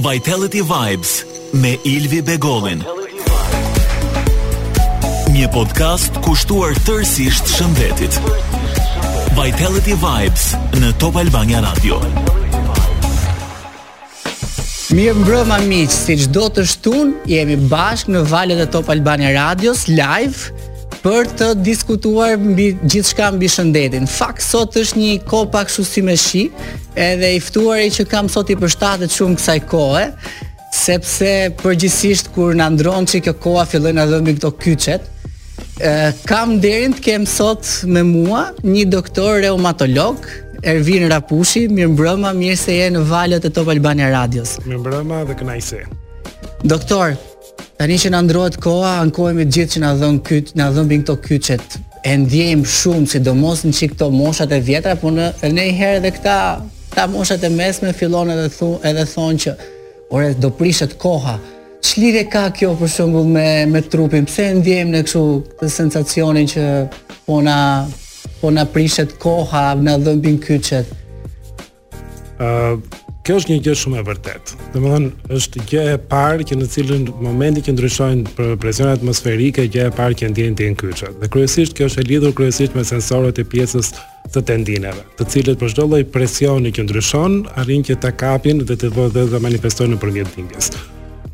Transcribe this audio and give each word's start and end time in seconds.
Vitality 0.00 0.60
Vibes 0.62 1.10
me 1.58 1.74
Ilvi 1.84 2.20
Begollin. 2.22 2.84
Një 5.34 5.48
podcast 5.50 6.20
kushtuar 6.22 6.76
tërësisht 6.86 7.50
shëndetit. 7.56 8.14
Vitality 9.34 9.96
Vibes 9.98 10.46
në 10.78 10.92
Top 11.02 11.18
Albania 11.18 11.64
Radio. 11.66 11.98
Mirë 14.94 15.18
më 15.18 15.26
brëma 15.26 15.58
si 15.90 16.14
çdo 16.22 16.46
të 16.54 16.62
shtun, 16.76 17.14
jemi 17.26 17.56
bashkë 17.66 18.14
në 18.14 18.22
valet 18.30 18.62
e 18.68 18.70
Top 18.76 18.94
Albania 18.94 19.34
Radios, 19.34 19.88
live, 19.90 20.52
për 21.02 21.26
të 21.40 21.52
diskutuar 21.66 22.38
gjithë 22.86 23.08
shka 23.10 23.32
mbi 23.34 23.50
shëndetin. 23.50 24.06
Fakt 24.06 24.42
sot 24.46 24.76
është 24.78 24.98
një 25.02 25.18
kopak 25.26 25.68
shusime 25.74 26.14
shi, 26.16 26.52
edhe 26.98 27.30
i 27.36 27.40
ftuari 27.42 27.90
që 27.94 28.06
kam 28.10 28.28
sot 28.32 28.50
i 28.50 28.56
përshtatet 28.58 29.14
shumë 29.14 29.38
kësaj 29.38 29.58
kohe, 29.70 30.04
sepse 30.74 31.30
përgjithsisht 31.62 32.32
kur 32.34 32.56
na 32.58 32.66
ndron 32.74 33.06
çik 33.08 33.28
kjo 33.28 33.34
kohë 33.44 33.66
fillojnë 33.72 33.98
na 34.00 34.06
dhëmi 34.10 34.34
këto 34.38 34.50
kyçet. 34.62 35.06
Ë 35.78 35.92
kam 36.28 36.56
derin 36.62 36.94
të 36.96 37.04
kem 37.06 37.26
sot 37.30 37.64
me 37.86 38.02
mua 38.06 38.48
një 38.66 38.84
doktor 38.92 39.40
reumatolog 39.44 40.26
Ervin 40.66 41.04
Rapushi, 41.12 41.68
mirëmbrëma, 41.70 42.32
mirë 42.34 42.58
se 42.58 42.74
je 42.80 42.88
në 42.96 43.04
valët 43.06 43.46
e 43.46 43.52
Top 43.54 43.70
Albania 43.70 44.10
Radios. 44.10 44.56
Mirëmbrëma 44.66 45.20
dhe 45.28 45.36
kënaqësi. 45.38 45.82
Doktor, 46.66 47.14
tani 47.78 47.98
që 48.02 48.10
na 48.10 48.24
ndrohet 48.26 48.58
koha, 48.62 48.96
ankohemi 49.04 49.46
të 49.46 49.54
gjithë 49.54 49.76
që 49.76 49.82
na 49.84 49.92
dhon 50.00 50.18
kyç, 50.26 50.50
na 50.58 50.66
dhon 50.74 50.90
bin 50.90 51.04
këto 51.04 51.14
kyçet. 51.28 51.78
E 52.06 52.16
ndjejm 52.24 52.64
shumë 52.66 53.06
sidomos 53.14 53.62
në 53.66 53.70
çik 53.78 53.94
këto 53.94 54.10
moshat 54.14 54.50
e 54.54 54.58
vjetra, 54.66 54.96
por 54.98 55.14
në 55.14 55.30
një 55.54 55.68
herë 55.78 56.00
edhe 56.02 56.12
këta 56.18 56.34
Ta 56.94 57.06
moshat 57.06 57.42
e 57.44 57.48
mesme 57.48 57.92
fillon 57.92 58.30
edhe 58.30 58.48
thu 58.48 58.68
edhe 58.82 59.04
thon 59.12 59.36
që 59.38 59.54
ore 60.10 60.32
do 60.40 60.50
prishet 60.60 60.94
koha. 61.02 61.36
Çlirë 61.84 62.24
ka 62.32 62.46
kjo 62.58 62.72
për 62.80 62.90
shembull 62.92 63.28
me 63.32 63.46
me 63.72 63.82
trupin. 63.82 64.26
Pse 64.28 64.48
ndiejmë 64.58 64.94
ne 64.96 65.02
kështu 65.06 65.22
këtë 65.60 65.70
sensacionin 65.74 66.48
që 66.54 66.64
po 67.26 67.40
na 67.46 67.58
po 68.40 68.52
na 68.54 68.64
prishet 68.72 69.16
koha, 69.22 69.62
na 69.82 69.96
dhëmbin 70.00 70.40
kyçet. 70.42 70.96
Ëh 72.38 72.46
uh 72.46 73.06
Kjo 73.28 73.34
është 73.36 73.50
një 73.52 73.60
gjë 73.66 73.72
shumë 73.76 73.96
e 74.00 74.02
vërtetë. 74.08 74.52
Domethënë, 74.72 75.08
është 75.36 75.64
gjë 75.68 75.82
e 75.92 75.96
parë 76.12 76.44
që 76.48 76.56
në 76.56 76.68
cilën 76.72 77.02
momenti 77.26 77.60
që 77.66 77.74
ndryshojnë 77.74 78.30
për 78.38 78.54
presionin 78.62 78.94
atmosferik, 78.96 79.58
gjë 79.68 79.82
e 79.84 79.90
parë 79.98 80.16
që 80.22 80.30
ndjen 80.32 80.54
ti 80.56 80.68
në 80.72 80.78
kryqet. 80.80 81.18
Dhe 81.20 81.28
kryesisht 81.34 81.76
kjo 81.76 81.90
është 81.90 82.00
e 82.00 82.08
lidhur 82.08 82.32
kryesisht 82.38 82.72
me 82.78 82.86
sensorët 82.88 83.36
e 83.36 83.44
pjesës 83.52 83.90
të 84.32 84.44
tendineve, 84.48 85.04
të 85.20 85.28
cilët 85.34 85.60
për 85.60 85.74
çdo 85.74 85.84
lloj 85.90 86.00
presioni 86.14 86.72
që 86.72 86.86
ndryshon, 86.86 87.36
arrin 87.60 87.84
që 87.84 87.98
ta 88.00 88.14
kapin 88.16 88.64
dhe 88.64 88.78
të 88.80 88.94
vëdhë 88.96 89.26
dhe 89.34 89.42
manifestojnë 89.44 89.98
nëpërmjet 89.98 90.32
dhimbjes. 90.32 90.72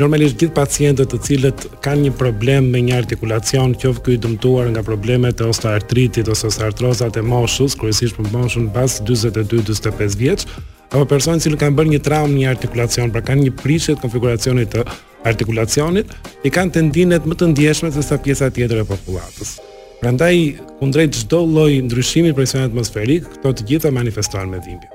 Normalisht 0.03 0.41
gjithë 0.43 0.59
pacientët 0.59 1.15
të 1.15 1.23
cilët 1.29 1.69
kanë 1.87 2.09
një 2.09 2.15
problem 2.19 2.73
me 2.75 2.83
një 2.89 2.99
artikulacion, 3.05 3.79
qoftë 3.79 4.03
ky 4.09 4.17
i 4.19 4.23
dëmtuar 4.25 4.75
nga 4.75 4.83
problemet 4.83 5.39
e 5.39 5.47
osteoartritit 5.55 6.27
ose 6.35 6.51
osteoartrozat 6.51 7.23
e 7.23 7.23
moshës, 7.23 7.79
kryesisht 7.79 8.19
për 8.19 8.35
moshën 8.35 8.67
pas 8.75 8.99
42-45 9.07 10.17
vjeç, 10.19 10.49
apo 10.95 11.07
personi 11.11 11.41
i 11.43 11.43
cili 11.43 11.57
kanë 11.59 11.75
bërë 11.75 11.91
një 11.95 11.99
traumë 12.07 12.37
një 12.39 12.51
artikulacion, 12.53 13.11
pra 13.11 13.23
kanë 13.27 13.49
një 13.49 13.55
prishje 13.59 13.95
të 13.97 14.03
konfiguracionit 14.05 14.71
të 14.77 14.85
artikulacionit, 15.27 16.15
i 16.47 16.53
kanë 16.55 16.77
tendinet 16.79 17.27
më 17.27 17.39
të 17.41 17.51
ndjeshme 17.55 17.91
se 17.97 18.05
sa 18.07 18.21
pjesa 18.23 18.51
tjetër 18.55 18.85
e 18.85 18.89
popullatës. 18.95 19.57
Prandaj, 20.01 20.35
kundrejt 20.79 21.19
çdo 21.25 21.43
lloji 21.49 21.83
ndryshimi 21.89 22.35
presion 22.39 22.69
atmosferik, 22.69 23.27
këto 23.39 23.57
të 23.59 23.69
gjitha 23.73 23.91
manifestohen 23.95 24.55
me 24.55 24.61
dhimbje 24.67 24.93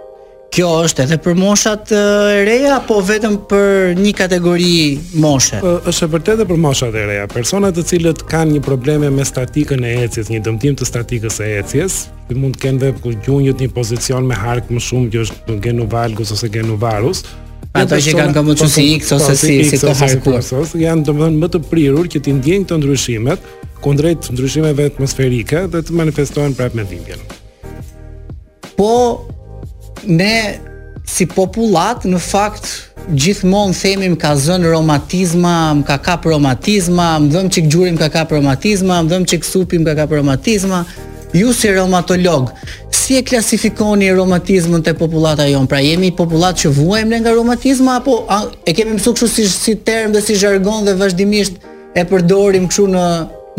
kjo 0.59 0.69
është 0.83 1.03
edhe 1.05 1.15
për 1.23 1.38
moshat 1.39 1.91
e 1.95 1.99
reja 2.43 2.73
apo 2.81 2.97
vetëm 3.07 3.38
për 3.47 3.93
një 3.95 4.11
kategori 4.19 4.73
moshe? 5.23 5.59
Ö, 5.63 5.75
është 5.88 6.09
vërtetë 6.15 6.45
për 6.49 6.59
moshat 6.59 6.97
e 6.99 7.03
reja. 7.07 7.27
Persona 7.31 7.69
të 7.75 7.85
cilët 7.91 8.25
kanë 8.27 8.57
një 8.57 8.63
probleme 8.65 9.08
me 9.15 9.23
statikën 9.27 9.86
e 9.87 9.93
ecjes, 10.03 10.27
një 10.33 10.42
dëmtim 10.49 10.75
të 10.81 10.87
statikës 10.89 11.39
së 11.39 11.48
ecjes, 11.61 11.95
mund 12.36 12.58
të 12.58 12.64
kenë 12.65 12.81
vetë 12.83 13.14
gjunjët 13.30 13.64
një 13.64 13.69
pozicion 13.77 14.27
me 14.27 14.36
hark 14.36 14.67
më 14.75 14.83
shumë 14.89 15.14
që 15.15 15.23
është 15.30 15.53
në 15.55 15.65
genuvalgus 15.69 16.36
ose 16.36 16.52
genuvarus. 16.58 17.23
Ato 17.71 18.02
që 18.09 18.17
kanë 18.19 18.36
këmbë 18.42 18.58
të 18.59 18.69
si 18.75 18.86
X 18.99 19.15
ose 19.15 19.31
po, 19.31 19.39
si, 19.45 19.58
si 19.71 19.80
të 19.86 19.95
harkur. 20.02 20.42
Janë 20.83 21.08
të 21.08 21.17
më 21.45 21.53
të 21.55 21.64
prirur 21.71 22.11
që 22.11 22.23
ti 22.25 22.36
ndjenjë 22.36 22.69
të 22.73 22.81
ndryshimet, 22.83 23.48
kundrejt 23.86 24.27
ndryshimeve 24.36 24.89
atmosferike 24.92 25.67
dhe 25.71 25.86
të 25.87 25.99
manifestohen 26.03 26.58
prapë 26.59 26.81
me 26.81 26.89
dhimbjen. 26.92 27.23
Po, 28.80 28.92
ne 30.08 30.60
si 31.10 31.26
popullat 31.26 32.04
në 32.05 32.20
fakt 32.21 32.67
gjithmonë 33.17 33.73
themi 33.73 34.10
më 34.14 34.20
ka 34.21 34.36
zënë 34.37 34.71
romatizma, 34.71 35.54
më 35.80 35.86
ka 35.87 35.95
kap 36.05 36.26
romatizma, 36.30 37.15
më 37.23 37.32
dhëmë 37.33 37.52
që 37.55 37.64
këgjurim 37.65 37.95
ka 37.98 38.10
kap 38.14 38.32
romatizma, 38.36 38.99
më 39.04 39.10
dhëmë 39.10 39.30
që 39.32 39.39
kësupim 39.43 39.87
ka 39.87 39.95
kap 39.98 40.14
romatizma. 40.14 40.83
Ju 41.33 41.52
si 41.54 41.70
romatolog, 41.73 42.49
si 42.93 43.17
e 43.17 43.23
klasifikoni 43.26 44.10
romatizmën 44.17 44.86
të 44.86 44.93
populata 44.98 45.45
jonë? 45.49 45.70
Pra 45.70 45.82
jemi 45.82 46.10
populat 46.17 46.61
që 46.61 46.71
vuajmë 46.77 47.20
nga 47.23 47.33
romatizma, 47.37 47.98
apo 48.02 48.23
a, 48.30 48.43
e 48.66 48.73
kemi 48.77 48.98
mësu 48.98 49.14
këshu 49.17 49.27
si, 49.36 49.48
si 49.49 49.76
term 49.76 50.14
dhe 50.14 50.21
si 50.26 50.37
jargon 50.42 50.86
dhe 50.89 50.95
vazhdimisht 50.98 51.61
e 51.98 52.05
përdorim 52.10 52.70
këshu 52.70 52.87
në, 52.93 53.08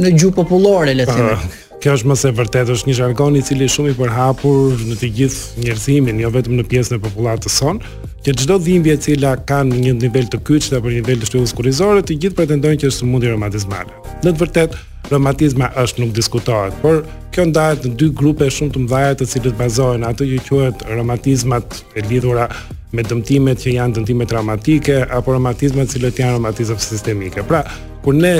në 0.03 0.15
gjuhë 0.19 0.39
populore, 0.39 0.95
le 0.95 1.07
të 1.07 1.19
themë? 1.19 1.39
Kjo 1.81 1.95
është 1.97 2.09
më 2.11 2.15
së 2.21 2.31
vërtet 2.37 2.69
është 2.75 2.89
një 2.91 2.95
jargon 2.99 3.37
i 3.39 3.41
cili 3.41 3.65
është 3.65 3.79
shumë 3.79 3.93
i 3.95 3.95
përhapur 3.97 4.83
në 4.85 4.97
të 5.01 5.09
gjithë 5.17 5.63
njerëzimin, 5.65 6.19
jo 6.21 6.29
vetëm 6.35 6.59
në 6.59 6.65
pjesën 6.69 6.99
e 6.99 7.01
popullatës 7.01 7.55
son, 7.57 7.79
që 8.27 8.35
çdo 8.43 8.59
dhimbje 8.61 8.99
e 8.99 9.01
cila 9.07 9.31
ka 9.49 9.63
një 9.65 9.95
nivel 10.03 10.29
të 10.29 10.43
kyç 10.45 10.75
apo 10.77 10.93
një 10.93 10.99
nivel 10.99 11.23
të 11.23 11.31
shtyllës 11.31 11.55
kurrizore, 11.57 12.03
të 12.05 12.19
gjithë 12.21 12.37
pretendojnë 12.37 12.83
që 12.83 12.91
është 12.91 13.01
sëmundje 13.01 13.33
reumatizmale. 13.33 13.97
Në 14.21 14.29
të 14.29 14.37
vërtetë, 14.43 14.81
reumatizmi 15.15 15.71
është 15.87 16.05
nuk 16.05 16.13
diskutohet, 16.21 16.77
por 16.85 17.01
kjo 17.33 17.47
ndahet 17.49 17.89
në 17.89 17.95
dy 17.99 18.11
grupe 18.21 18.51
shumë 18.53 18.77
të 18.77 18.85
mëdha 18.85 19.17
të 19.23 19.31
cilët 19.33 19.57
bazohen 19.63 20.05
ato 20.11 20.29
që 20.29 20.43
quhet 20.51 20.85
reumatizmat 20.93 21.79
e 21.97 22.05
lidhura 22.13 22.51
me 22.93 23.07
dëmtimet 23.09 23.65
që 23.65 23.79
janë 23.79 23.97
dëmtime 24.03 24.29
traumatike 24.29 25.01
apo 25.09 25.33
reumatizmat 25.39 25.89
që 25.97 26.03
janë 26.11 26.35
reumatizme 26.37 26.77
sistemike. 26.85 27.47
Pra, 27.49 27.63
kur 28.05 28.15
ne 28.15 28.33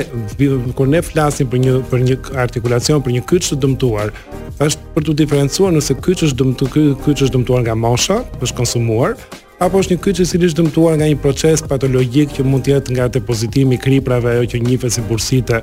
kur 0.75 0.87
ne 0.87 1.01
flasim 1.01 1.49
për 1.49 1.59
një 1.65 1.75
për 1.91 2.03
një 2.07 2.15
artikulacion 2.43 3.01
për 3.05 3.13
një 3.17 3.21
kyç 3.31 3.51
të 3.51 3.57
dëmtuar, 3.65 4.09
thash 4.57 4.77
për 4.95 5.05
të 5.07 5.15
diferencuar 5.21 5.75
nëse 5.75 5.95
kyç 6.05 6.23
është 6.29 6.39
dëmtuar, 6.41 6.73
kyç 7.05 7.23
është 7.27 7.35
dëmtuar 7.37 7.63
nga 7.67 7.75
mosha, 7.85 8.17
është 8.41 8.57
konsumuar, 8.57 9.15
apo 9.61 9.81
është 9.83 9.95
një 9.97 10.03
kyç 10.07 10.23
i 10.23 10.27
cili 10.33 10.49
është 10.49 10.63
dëmtuar 10.63 10.97
nga 10.97 11.11
një 11.11 11.19
proces 11.27 11.63
patologjik 11.73 12.33
që 12.37 12.47
mund 12.47 12.65
të 12.65 12.73
jetë 12.75 12.97
nga 12.97 13.09
depozitimi 13.19 13.77
i 13.77 13.81
kriprave 13.85 14.33
ajo 14.35 14.49
që 14.55 14.63
njihet 14.65 14.97
si 14.97 15.05
bursite 15.09 15.61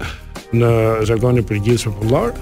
në 0.55 0.73
jargonin 1.11 1.43
e 1.43 1.49
përgjithshëm 1.51 1.95
popullor, 1.99 2.35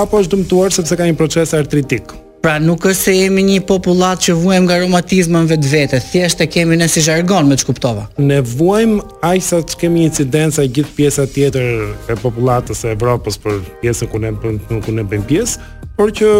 apo 0.00 0.20
është 0.22 0.36
dëmtuar 0.40 0.72
sepse 0.78 0.96
ka 0.96 1.08
një 1.10 1.18
proces 1.20 1.52
artritik. 1.58 2.10
Pra 2.42 2.58
nuk 2.58 2.82
është 2.90 2.98
se 3.06 3.12
jemi 3.14 3.42
një 3.46 3.60
popullat 3.68 4.18
që 4.24 4.32
vuajmë 4.34 4.66
nga 4.66 4.78
reumatizmi 4.82 5.38
në 5.44 5.50
vetvete, 5.52 6.00
thjesht 6.02 6.40
e 6.42 6.48
kemi 6.50 6.74
në 6.74 6.88
si 6.90 7.04
jargon 7.06 7.46
me 7.46 7.54
kuptova. 7.68 8.08
Ne 8.18 8.40
vuajmë 8.42 8.96
aq 9.28 9.44
që 9.46 9.60
të 9.70 9.78
kemi 9.84 10.02
incidenca 10.08 10.64
gjithë 10.66 10.90
pjesa 10.96 11.28
tjetër 11.30 11.84
e 12.10 12.16
popullatës 12.18 12.82
e 12.88 12.96
Evropës 12.96 13.38
për 13.44 13.62
pjesën 13.84 14.10
ku 14.10 14.18
ne 14.24 14.32
ne 14.34 15.06
bëjmë 15.12 15.28
pjesë, 15.30 15.68
por 15.94 16.10
që 16.18 16.32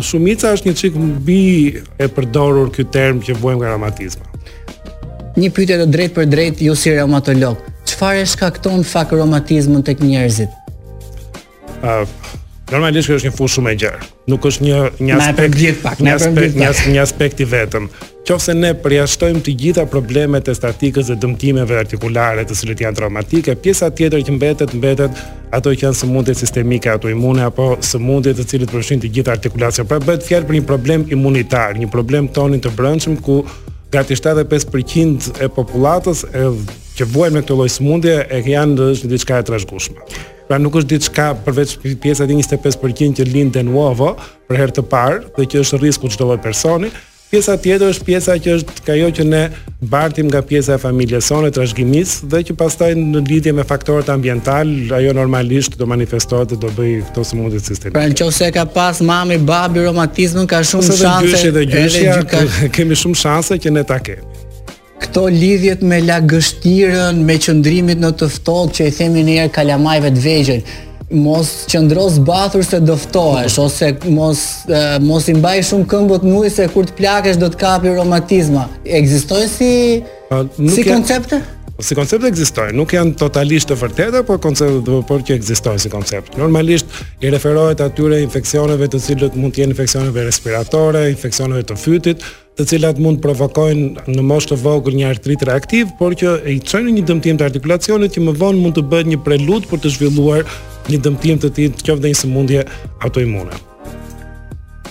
shumica 0.00 0.54
është 0.56 0.70
një 0.70 0.76
çik 0.80 0.96
mbi 0.96 1.40
e 2.00 2.08
përdorur 2.08 2.72
ky 2.72 2.88
term 2.88 3.20
që 3.26 3.36
vuajmë 3.44 3.60
nga 3.60 3.74
reumatizmi. 3.74 4.24
Një 5.36 5.52
pyetje 5.58 5.82
të 5.82 5.90
drejtë 5.92 6.16
për 6.16 6.32
drejt 6.38 6.64
ju 6.64 6.72
si 6.86 6.96
reumatolog, 6.96 7.60
çfarë 7.84 8.24
shkakton 8.32 8.80
fak 8.94 9.12
reumatizmin 9.12 9.84
tek 9.86 10.00
njerëzit? 10.00 10.56
Uh, 11.84 12.08
Normalisht 12.70 13.08
kjo 13.08 13.16
është 13.18 13.28
një 13.30 13.34
fushë 13.34 13.56
shumë 13.58 13.70
e 13.74 13.78
gjerë. 13.82 14.06
Nuk 14.30 14.44
është 14.46 14.62
një 14.62 14.74
një 15.02 15.14
aspekt 15.18 15.56
diet 15.58 15.80
pak, 15.82 15.98
një 16.06 16.12
aspekt 16.18 16.58
një 16.58 16.68
aspekt, 16.68 16.90
një 16.94 17.00
aspekt 17.02 17.40
i 17.42 17.46
vetëm. 17.50 17.88
Qofse 18.28 18.54
ne 18.54 18.68
përjashtojmë 18.78 19.40
të 19.48 19.54
gjitha 19.62 19.84
problemet 19.90 20.46
e 20.46 20.54
statikës 20.54 21.10
dhe 21.10 21.16
dëmtimeve 21.24 21.74
artikulare 21.80 22.44
të 22.46 22.56
cilët 22.60 22.84
janë 22.84 23.00
traumatike, 23.00 23.56
pjesa 23.64 23.88
tjetër 23.90 24.22
që 24.28 24.36
mbetet 24.36 24.76
mbetet 24.78 25.18
ato 25.58 25.74
që 25.74 25.88
janë 25.88 25.98
sëmundje 26.04 26.36
sistemike 26.38 26.92
ato 26.94 27.10
imune 27.10 27.42
apo 27.48 27.72
sëmundje 27.82 28.36
të 28.38 28.46
cilët 28.52 28.74
përfshin 28.76 29.02
të 29.02 29.10
gjitha 29.18 29.34
artikulacionet. 29.34 29.90
Pra 29.90 29.98
bëhet 30.06 30.22
fjalë 30.30 30.46
për 30.50 30.60
një 30.60 30.64
problem 30.70 31.08
imunitar, 31.16 31.74
një 31.74 31.90
problem 31.90 32.30
tonin 32.38 32.62
të 32.62 32.70
brendshëm 32.78 33.18
ku 33.26 33.40
gati 33.90 34.14
75% 34.14 35.40
e 35.42 35.50
popullatës 35.58 36.22
që 37.00 37.14
vuajnë 37.16 37.34
me 37.34 37.40
këtë 37.42 37.56
lloj 37.58 37.70
sëmundje 37.80 38.20
e 38.30 38.44
kanë 38.46 38.92
diçka 39.10 39.42
e 39.42 39.48
trashëgueshme 39.48 40.38
pra 40.50 40.58
nuk 40.58 40.74
është 40.80 40.96
diçka 40.96 41.28
përveç 41.46 41.76
pjesat 42.02 42.30
e 42.30 42.34
25% 42.40 43.20
që 43.20 43.28
lind 43.30 43.54
de 43.54 43.62
për 44.50 44.58
herë 44.58 44.74
të 44.80 44.84
parë 44.90 45.20
dhe 45.36 45.46
që 45.52 45.62
është 45.62 45.78
risku 45.84 46.10
çdo 46.10 46.26
lloj 46.32 46.40
personi. 46.42 46.90
Pjesa 47.30 47.54
tjetër 47.62 47.92
është 47.92 48.04
pjesa 48.08 48.34
që 48.42 48.54
është 48.56 48.92
ajo 48.96 49.08
që 49.14 49.24
ne 49.28 49.42
bartim 49.92 50.26
nga 50.26 50.40
pjesa 50.42 50.74
e 50.74 50.80
familjes 50.82 51.28
sonë 51.30 51.52
trashëgimisë 51.54 52.26
dhe 52.32 52.40
që 52.48 52.56
pastaj 52.58 52.88
në 52.98 53.22
lidhje 53.28 53.52
me 53.54 53.62
faktorët 53.68 54.10
ambiental 54.10 54.72
ajo 54.98 55.12
normalisht 55.14 55.78
do 55.78 55.86
manifestohet 55.92 56.50
dhe 56.50 56.58
do 56.64 56.72
bëj 56.74 56.96
këto 57.12 57.24
sëmundje 57.30 57.62
sistemike. 57.62 57.94
Pra 58.00 58.08
nëse 58.10 58.50
ka 58.58 58.66
pas 58.74 58.98
mami, 59.06 59.38
babi 59.46 59.86
romantizmin 59.86 60.50
ka 60.50 60.64
shumë 60.72 60.98
shanse. 61.04 61.44
Edhe 61.52 61.62
gjyshi 61.70 61.76
gjyshja, 61.76 62.02
edhe 62.02 62.26
gjyka... 62.50 62.72
kemi 62.80 62.98
shumë 63.04 63.22
shanse 63.22 63.62
që 63.62 63.76
ne 63.78 63.86
ta 63.92 64.02
kemi 64.08 64.29
këto 65.00 65.26
lidhjet 65.32 65.82
me 65.86 66.00
lagështirën, 66.04 67.18
me 67.24 67.36
qëndrimit 67.40 68.00
në 68.02 68.12
të 68.20 68.28
ftohtë 68.36 68.78
që 68.80 68.88
i 68.90 68.94
themi 69.00 69.24
ne 69.26 69.36
herë 69.40 69.52
kalamajve 69.56 70.12
të 70.18 70.24
vegjël, 70.24 70.62
mos 71.24 71.50
qëndros 71.72 72.20
zbathur 72.20 72.62
se 72.66 72.78
do 72.86 72.94
ftohesh 73.00 73.56
ose 73.58 73.88
mos 74.14 74.42
mos 75.02 75.24
i 75.26 75.34
mbaj 75.34 75.56
shumë 75.70 75.86
këmbët 75.90 76.26
në 76.28 76.34
ujë 76.40 76.50
se 76.56 76.66
kur 76.74 76.86
të 76.86 76.94
plakesh 77.00 77.40
do 77.40 77.48
të 77.50 77.58
kapi 77.64 77.96
romatizma. 77.96 78.68
Ekzistojnë 78.84 79.48
si 79.50 79.72
A, 80.30 80.44
si 80.70 80.84
koncepte? 80.86 81.40
si 81.80 81.96
koncept 81.96 82.26
ekzistojnë, 82.28 82.76
nuk 82.76 82.90
janë 82.92 83.14
totalisht 83.18 83.70
të 83.70 83.76
vërteta, 83.80 84.20
por 84.28 84.36
koncept 84.44 84.82
po, 84.84 84.98
por 85.08 85.22
që 85.24 85.38
ekzistojnë 85.40 85.80
si 85.80 85.90
koncept. 85.90 86.36
Normalisht 86.38 86.92
i 87.24 87.30
referohet 87.32 87.80
atyre 87.80 88.18
infeksioneve 88.20 88.90
të 88.92 89.00
cilët 89.06 89.38
mund 89.40 89.56
të 89.56 89.64
jenë 89.64 89.72
infeksioneve 89.72 90.26
respiratore, 90.28 91.06
infeksioneve 91.08 91.64
të 91.72 91.78
fytit, 91.80 92.26
të 92.60 92.66
cilat 92.74 92.98
mund 93.00 93.16
të 93.22 93.24
provokojnë 93.24 94.10
në 94.12 94.24
moshë 94.28 94.50
të 94.50 94.58
vogël 94.60 94.98
një 94.98 95.06
artrit 95.08 95.44
reaktiv, 95.48 95.94
por 96.00 96.12
që 96.20 96.34
i 96.52 96.58
çojnë 96.60 96.92
një 96.98 97.04
dëmtim 97.08 97.40
të 97.40 97.46
artikulacionit 97.48 98.12
që 98.18 98.26
më 98.26 98.36
vonë 98.42 98.60
mund 98.60 98.76
të 98.76 98.84
bëhet 98.92 99.08
një 99.14 99.22
prelud 99.24 99.70
për 99.70 99.80
të 99.84 99.94
zhvilluar 99.96 100.44
një 100.90 101.00
dëmtim 101.08 101.40
të 101.40 101.54
tillë, 101.56 101.80
qoftë 101.88 102.12
një 102.12 102.20
sëmundje 102.24 102.66
autoimune 103.06 103.64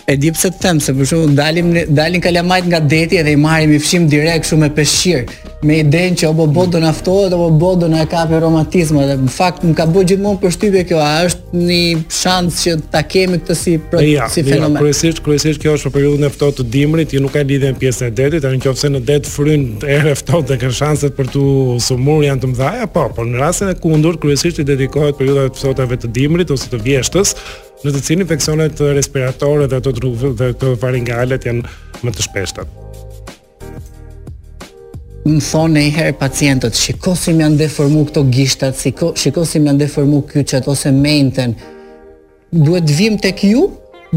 e 0.09 0.15
di 0.17 0.31
pse 0.33 0.49
të 0.55 0.61
them 0.63 0.79
se 0.81 0.93
për 0.97 1.05
shkakun 1.05 1.35
dalim 1.37 1.67
në, 1.75 1.83
dalin 1.93 2.21
kalamajt 2.23 2.65
nga 2.71 2.79
deti 2.93 3.19
edhe 3.21 3.33
i 3.35 3.37
marrim 3.37 3.75
i 3.75 3.79
fshim 3.81 4.07
direkt 4.09 4.47
shumë 4.49 4.63
me 4.65 4.69
peshqir 4.79 5.27
me 5.67 5.75
idenë 5.83 6.17
që 6.21 6.29
apo 6.31 6.47
bot 6.55 6.71
do 6.73 6.79
na 6.81 6.89
ftohet 6.95 7.33
apo 7.35 7.49
bot 7.61 7.81
do 7.83 7.89
na 7.91 8.01
e 8.01 8.07
kapë 8.09 8.39
romantizmin 8.41 9.03
edhe 9.03 9.17
në 9.21 9.29
fakt 9.35 9.67
më 9.67 9.75
ka 9.77 9.85
bërë 9.91 10.07
gjithmonë 10.13 10.41
përshtypje 10.41 10.81
kjo 10.89 11.01
a 11.03 11.11
është 11.27 11.59
një 11.61 11.77
shans 12.21 12.57
që 12.63 12.75
ta 12.93 13.03
kemi 13.05 13.37
këtë 13.43 13.57
si 13.61 13.75
pro, 13.91 14.01
ja, 14.07 14.25
si 14.33 14.43
fenomen 14.47 14.79
ja, 14.79 14.87
kryesisht 14.87 15.21
kryesisht 15.25 15.61
kjo 15.61 15.75
është 15.77 15.91
për 15.91 15.95
periudhën 15.99 16.27
e 16.31 16.33
ftohtë 16.33 16.61
të 16.61 16.67
dimrit 16.73 17.13
ju 17.13 17.21
nuk 17.27 17.35
ka 17.37 17.45
lidhje 17.45 17.73
me 17.75 17.79
pjesën 17.83 18.09
e 18.09 18.15
detit 18.21 18.45
tani 18.47 18.61
nëse 18.65 18.93
në 18.95 19.03
det 19.05 19.21
fryn 19.29 19.69
erë 19.99 20.17
ftohtë 20.23 20.55
dhe 20.55 20.59
kanë 20.65 20.79
shanset 20.81 21.17
për 21.19 21.29
tu 21.35 21.45
sumur 21.91 22.25
janë 22.25 22.47
të 22.47 22.51
mëdha 22.55 22.89
po, 22.95 23.05
por 23.13 23.29
në 23.29 23.43
rastin 23.45 23.69
e 23.69 23.77
kundërt 23.83 24.23
kryesisht 24.25 24.63
i 24.63 24.69
dedikohet 24.73 25.21
periudhave 25.21 25.53
të 25.53 25.61
ftohtave 25.61 26.01
të 26.01 26.13
dimrit 26.17 26.55
ose 26.55 26.71
të 26.73 26.81
vjeshtës 26.87 27.35
në 27.85 27.91
të 27.95 27.99
cilin 28.03 28.23
infeksionet 28.25 28.81
respiratore 28.95 29.67
dhe 29.71 29.77
ato 29.79 29.91
dhe, 29.95 30.33
dhe 30.35 30.47
ato 30.53 30.73
faringale 30.81 31.37
janë 31.43 31.63
më 32.05 32.13
të 32.15 32.25
shpeshta. 32.27 32.65
Më 35.29 35.39
thonë 35.45 35.79
e 35.79 35.83
i 35.87 35.91
herë 35.95 36.15
pacientët, 36.19 36.75
shiko 36.79 37.13
si 37.19 37.31
më 37.35 37.45
janë 37.45 37.59
deformu 37.61 38.05
këto 38.09 38.25
gishtat, 38.33 38.75
shiko, 38.79 39.13
shiko 39.19 39.43
si 39.47 39.61
më 39.61 39.71
janë 39.71 39.83
deformu 39.83 40.21
kyqet 40.31 40.67
ose 40.71 40.91
mejnëten, 40.95 41.55
duhet 42.65 42.89
vim 42.99 43.17
të 43.21 43.33
kju, 43.41 43.63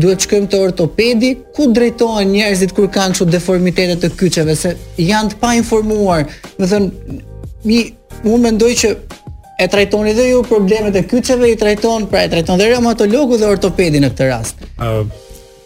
duhet 0.00 0.24
shkojmë 0.26 0.48
të 0.54 0.62
ortopedi, 0.66 1.32
ku 1.56 1.66
drejtojnë 1.76 2.30
njerëzit 2.38 2.72
kur 2.74 2.88
kanë 2.94 3.14
kështu 3.18 3.28
deformitetet 3.34 4.02
të 4.06 4.12
kyqeve, 4.22 4.56
se 4.58 4.74
janë 5.02 5.34
të 5.34 5.42
pa 5.42 5.52
informuar, 5.58 6.24
më 6.58 6.70
thonë, 6.72 7.18
mi, 7.68 7.82
mu 8.24 8.38
mendoj 8.46 8.72
që 8.82 8.94
e 9.56 9.66
trajtoni 9.68 10.12
dhe 10.14 10.28
ju 10.30 10.42
problemet 10.42 10.96
e 10.96 11.02
kyçeve, 11.06 11.50
i 11.52 11.56
trajton, 11.56 12.06
pra 12.10 12.24
e 12.24 12.28
trajton 12.30 12.58
dhe 12.58 12.68
reumatologu 12.72 13.36
dhe 13.38 13.48
ortopedi 13.52 14.00
në 14.00 14.10
këtë 14.14 14.28
rast. 14.30 14.62
Ë 14.78 14.90
uh, 15.00 15.06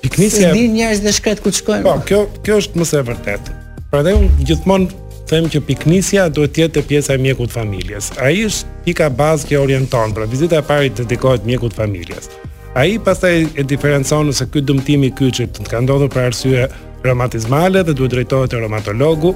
piknisja 0.02 0.50
e 0.54 0.66
njerëz 0.74 1.02
dhe 1.06 1.12
shkret 1.14 1.40
ku 1.42 1.52
shkojnë. 1.54 1.84
Po, 1.86 1.96
kjo 2.08 2.24
kjo 2.44 2.60
është 2.62 2.80
më 2.80 2.88
së 2.90 3.02
vërtetë. 3.10 3.56
Prandaj 3.90 4.16
un 4.18 4.26
gjithmonë 4.42 5.02
them 5.30 5.46
që 5.50 5.62
piknisja 5.68 6.28
duhet 6.30 6.54
të 6.56 6.64
jetë 6.64 6.82
pjesa 6.90 7.14
e 7.16 7.22
mjekut 7.22 7.50
familjes. 7.50 8.12
Ai 8.22 8.44
është 8.48 8.82
pika 8.86 9.08
bazë 9.10 9.50
që 9.52 9.62
orienton, 9.62 10.14
pra 10.14 10.26
vizita 10.34 10.60
e 10.60 10.66
parë 10.66 10.92
dedikohet 11.02 11.46
mjekut 11.46 11.74
familjes. 11.74 12.30
Ai 12.76 12.98
pastaj 13.00 13.46
e 13.56 13.64
diferencon 13.64 14.28
nëse 14.28 14.46
ky 14.52 14.60
dëmtim 14.68 15.06
i 15.08 15.12
kyçit 15.18 15.54
të 15.56 15.70
ka 15.70 15.80
ndodhur 15.86 16.10
për 16.12 16.28
arsye 16.28 16.66
reumatizmale 17.06 17.82
dhe 17.86 17.94
duhet 17.96 18.12
drejtohet 18.12 18.52
te 18.52 18.60
reumatologu 18.60 19.32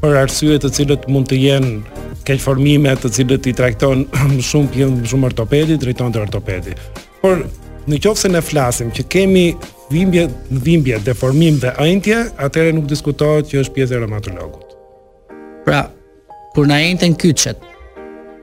për 0.00 0.20
arsye 0.22 0.60
të 0.62 0.70
cilët 0.78 1.08
mund 1.10 1.26
të 1.32 1.38
jenë 1.42 2.03
keq 2.28 2.40
formime 2.42 2.94
të 2.98 3.10
cilët 3.18 3.48
i 3.50 3.54
trajton 3.56 4.04
shumë 4.44 4.72
pjen 4.76 4.96
shumë 5.10 5.28
ortopedi, 5.30 5.76
drejton 5.80 6.14
te 6.14 6.22
ortopedi. 6.24 6.74
Por 7.22 7.44
në 7.84 7.98
qoftë 8.04 8.24
se 8.26 8.30
ne 8.32 8.40
flasim 8.44 8.90
që 8.96 9.04
kemi 9.12 9.44
dhimbje, 9.92 10.24
dhimbje, 10.64 11.00
deformim 11.04 11.58
dhe 11.62 11.74
ëndje, 11.84 12.20
atëherë 12.46 12.72
nuk 12.78 12.88
diskutohet 12.90 13.50
që 13.52 13.60
është 13.66 13.76
pjesë 13.76 13.98
e 13.98 14.00
reumatologut. 14.02 14.72
Pra, 15.66 15.82
kur 16.56 16.68
na 16.68 16.80
ëndën 16.88 17.14
kyçet, 17.20 17.60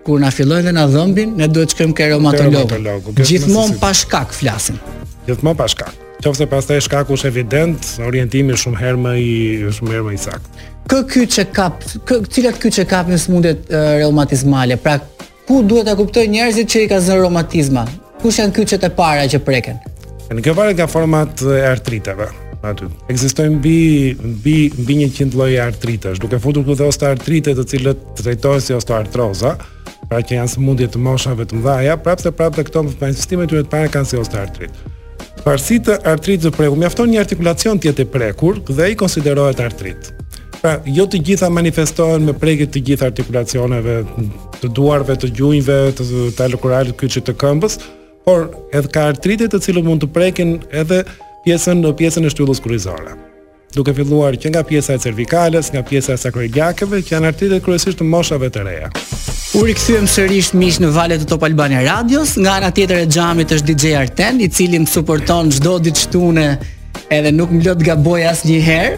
kur 0.05 0.21
na 0.21 0.29
fillojnë 0.35 0.69
dhe 0.69 0.75
na 0.77 0.85
dhëmbin, 0.89 1.33
ne 1.41 1.49
duhet 1.49 1.73
të 1.73 1.77
shkojmë 1.79 1.97
te 1.99 2.11
reumatologu. 2.13 3.17
Gjithmonë 3.23 3.79
pa 3.81 3.93
shkak 3.97 4.33
flasim. 4.37 4.77
Gjithmonë 5.27 5.59
pa 5.63 5.69
shkak. 5.73 6.00
Qofse 6.21 6.45
pastaj 6.45 6.81
shkaku 6.85 7.15
është 7.17 7.29
evident, 7.31 7.87
orientimi 8.05 8.53
shumë 8.57 8.77
herë 8.77 8.99
më 9.03 9.11
i 9.17 9.33
shumë 9.73 9.93
herë 9.95 10.03
më 10.05 10.11
i 10.13 10.19
saktë. 10.21 10.67
Kë 10.91 10.99
ky 11.09 11.23
që 11.35 11.45
kë 11.55 12.17
cilat 12.35 12.59
ky 12.61 12.71
që 12.77 12.85
kanë 12.91 13.17
uh, 13.17 13.57
reumatizmale. 14.03 14.77
Pra, 14.83 14.99
ku 15.49 15.63
duhet 15.65 15.89
ta 15.89 15.95
kuptoj 15.97 16.27
njerëzit 16.29 16.69
që 16.69 16.83
i 16.85 16.89
ka 16.91 16.99
zënë 17.01 17.23
reumatizma? 17.25 17.85
Ku 18.21 18.29
janë 18.29 18.53
ky 18.53 18.67
e 18.77 18.91
para 19.01 19.25
që 19.25 19.41
preken? 19.47 19.81
Në 20.31 20.45
këto 20.45 20.55
varet 20.59 20.77
nga 20.77 20.87
format 20.87 21.41
e 21.41 21.63
artriteve 21.71 22.29
aty. 22.61 22.85
Ekzistojnë 23.09 23.57
mbi 23.57 23.81
mbi 24.21 24.55
mbi 24.77 24.99
100 25.09 25.33
lloje 25.33 25.57
artritesh, 25.63 26.21
duke 26.21 26.37
futur 26.39 26.61
këtu 26.61 26.77
dhe 26.77 26.85
osteoartrite, 26.91 27.55
artrite 27.55 27.57
të 27.57 27.69
cilët 27.71 28.07
trajtohen 28.21 28.61
si 28.61 28.75
osteoartroza, 28.77 29.55
artroza, 29.57 30.05
pra 30.11 30.21
që 30.21 30.37
janë 30.37 30.53
sëmundje 30.53 30.91
të 30.93 31.01
moshave 31.01 31.49
të 31.49 31.57
mëdha, 31.63 31.97
prapse 32.05 32.29
prapë 32.31 32.69
këto 32.69 32.85
me 32.85 33.45
të 33.47 33.49
të 33.49 33.69
para 33.73 33.89
kanë 33.89 34.13
si 34.13 34.21
osteoartrit 34.21 34.89
parësi 35.45 35.79
të 35.85 35.95
artritë 36.07 36.47
të 36.49 36.55
preku, 36.55 36.77
mjafton 36.79 37.09
një 37.11 37.21
artikulacion 37.23 37.79
tjetë 37.81 38.05
e 38.05 38.09
prekur 38.15 38.59
dhe 38.69 38.89
i 38.93 38.97
konsiderohet 38.99 39.59
artrit. 39.63 40.11
Pra, 40.61 40.75
jo 40.85 41.07
të 41.09 41.21
gjitha 41.29 41.49
manifestohen 41.49 42.25
me 42.27 42.35
prekje 42.37 42.67
të 42.69 42.83
gjitha 42.89 43.07
artikulacioneve 43.09 43.95
të 44.61 44.69
duarve, 44.77 45.15
të 45.17 45.31
gjunjve, 45.39 45.79
të 45.97 46.07
talokuralit 46.37 46.97
kyçit 47.01 47.25
të 47.31 47.35
këmbës, 47.41 47.79
por 48.27 48.49
edhe 48.77 48.91
ka 48.93 49.07
artrite 49.09 49.49
të 49.49 49.63
cilët 49.65 49.87
mund 49.87 50.05
të 50.05 50.11
prekin 50.13 50.59
edhe 50.83 51.01
pjesën 51.47 51.81
në 51.81 51.95
pjesën 51.97 52.27
e 52.27 52.33
shtyllës 52.33 52.61
kryesore. 52.61 53.17
Duke 53.73 53.95
filluar 53.97 54.35
që 54.37 54.51
nga 54.51 54.61
pjesa 54.67 54.97
e 54.97 55.01
cervikalës, 55.01 55.71
nga 55.73 55.81
pjesa 55.87 56.13
e 56.13 56.19
sakroiliakeve, 56.21 57.01
që 57.01 57.15
janë 57.17 57.31
artrite 57.33 57.61
kryesisht 57.65 58.03
të 58.03 58.05
moshave 58.13 58.51
të 58.53 58.67
reja. 58.67 58.91
U 59.51 59.65
rikthyem 59.67 60.05
sërish 60.07 60.53
mish 60.55 60.77
në 60.79 60.89
valet 60.95 61.19
të 61.19 61.27
Top 61.27 61.41
Albania 61.43 61.81
Radios. 61.83 62.37
Nga 62.39 62.51
ana 62.61 62.69
tjetër 62.71 63.01
e 63.03 63.07
xhamit 63.11 63.51
është 63.51 63.67
DJ 63.67 63.89
Arten, 63.99 64.39
i 64.39 64.47
cili 64.47 64.79
më 64.79 64.87
suporton 64.87 65.49
çdo 65.51 65.73
ditë 65.83 66.03
shtune 66.05 66.45
edhe 67.11 67.33
nuk 67.35 67.51
më 67.57 67.65
lot 67.65 67.83
gaboj 67.87 68.21
asnjëherë. 68.29 68.93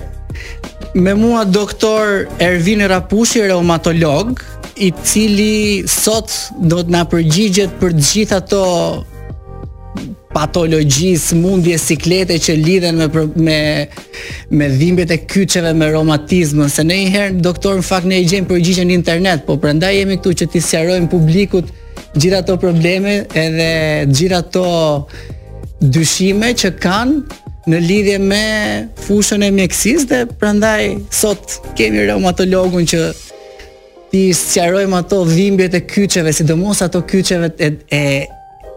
Me 0.94 1.16
mua 1.18 1.42
doktor 1.50 2.28
Ervin 2.38 2.84
Rapushi, 2.86 3.42
reumatolog, 3.50 4.44
i 4.78 4.92
cili 5.06 5.88
sot 5.90 6.30
do 6.62 6.84
të 6.86 6.94
na 7.00 7.02
përgjigjet 7.10 7.74
për 7.82 7.98
të 7.98 8.08
gjithë 8.12 8.38
ato 8.44 8.62
patologji 10.34 11.14
smundje 11.18 11.78
siklete 11.78 12.34
që 12.42 12.56
lidhen 12.60 12.98
me 13.02 13.08
me 13.36 13.60
me 14.50 14.70
dhimbjet 14.80 15.12
e 15.12 15.18
kyçeve 15.18 15.74
me 15.78 15.88
romatizmin 15.92 16.70
se 16.70 16.82
në 16.84 16.98
një 17.04 17.12
herë 17.16 17.42
doktor 17.46 17.78
në 17.80 17.86
fakt 17.92 18.08
ne 18.10 18.20
i 18.22 18.26
gjejmë 18.30 18.50
përgjigjen 18.50 18.88
në 18.90 18.98
internet 19.00 19.46
po 19.46 19.56
prandaj 19.58 19.96
jemi 19.98 20.18
këtu 20.22 20.34
që 20.42 20.50
t'i 20.54 20.62
sqarojmë 20.68 21.10
publikut 21.14 21.70
gjithë 22.18 22.40
ato 22.42 22.58
probleme 22.66 23.16
edhe 23.44 23.70
gjithë 24.10 24.38
ato 24.42 24.68
dyshime 25.98 26.52
që 26.64 26.74
kanë 26.84 27.42
në 27.72 27.80
lidhje 27.88 28.18
me 28.20 28.44
fushën 29.06 29.46
e 29.48 29.52
mjekësisë 29.58 30.10
dhe 30.12 30.24
prandaj 30.42 30.94
sot 31.22 31.60
kemi 31.78 32.04
reumatologun 32.10 32.88
që 32.94 33.04
ti 34.12 34.24
sqarojmë 34.38 35.00
ato 35.00 35.24
dhimbjet 35.26 35.74
e 35.74 35.82
kyçeve, 35.90 36.34
sidomos 36.36 36.82
ato 36.86 37.02
kyçeve 37.10 37.50
e, 37.60 37.72
e 37.92 38.06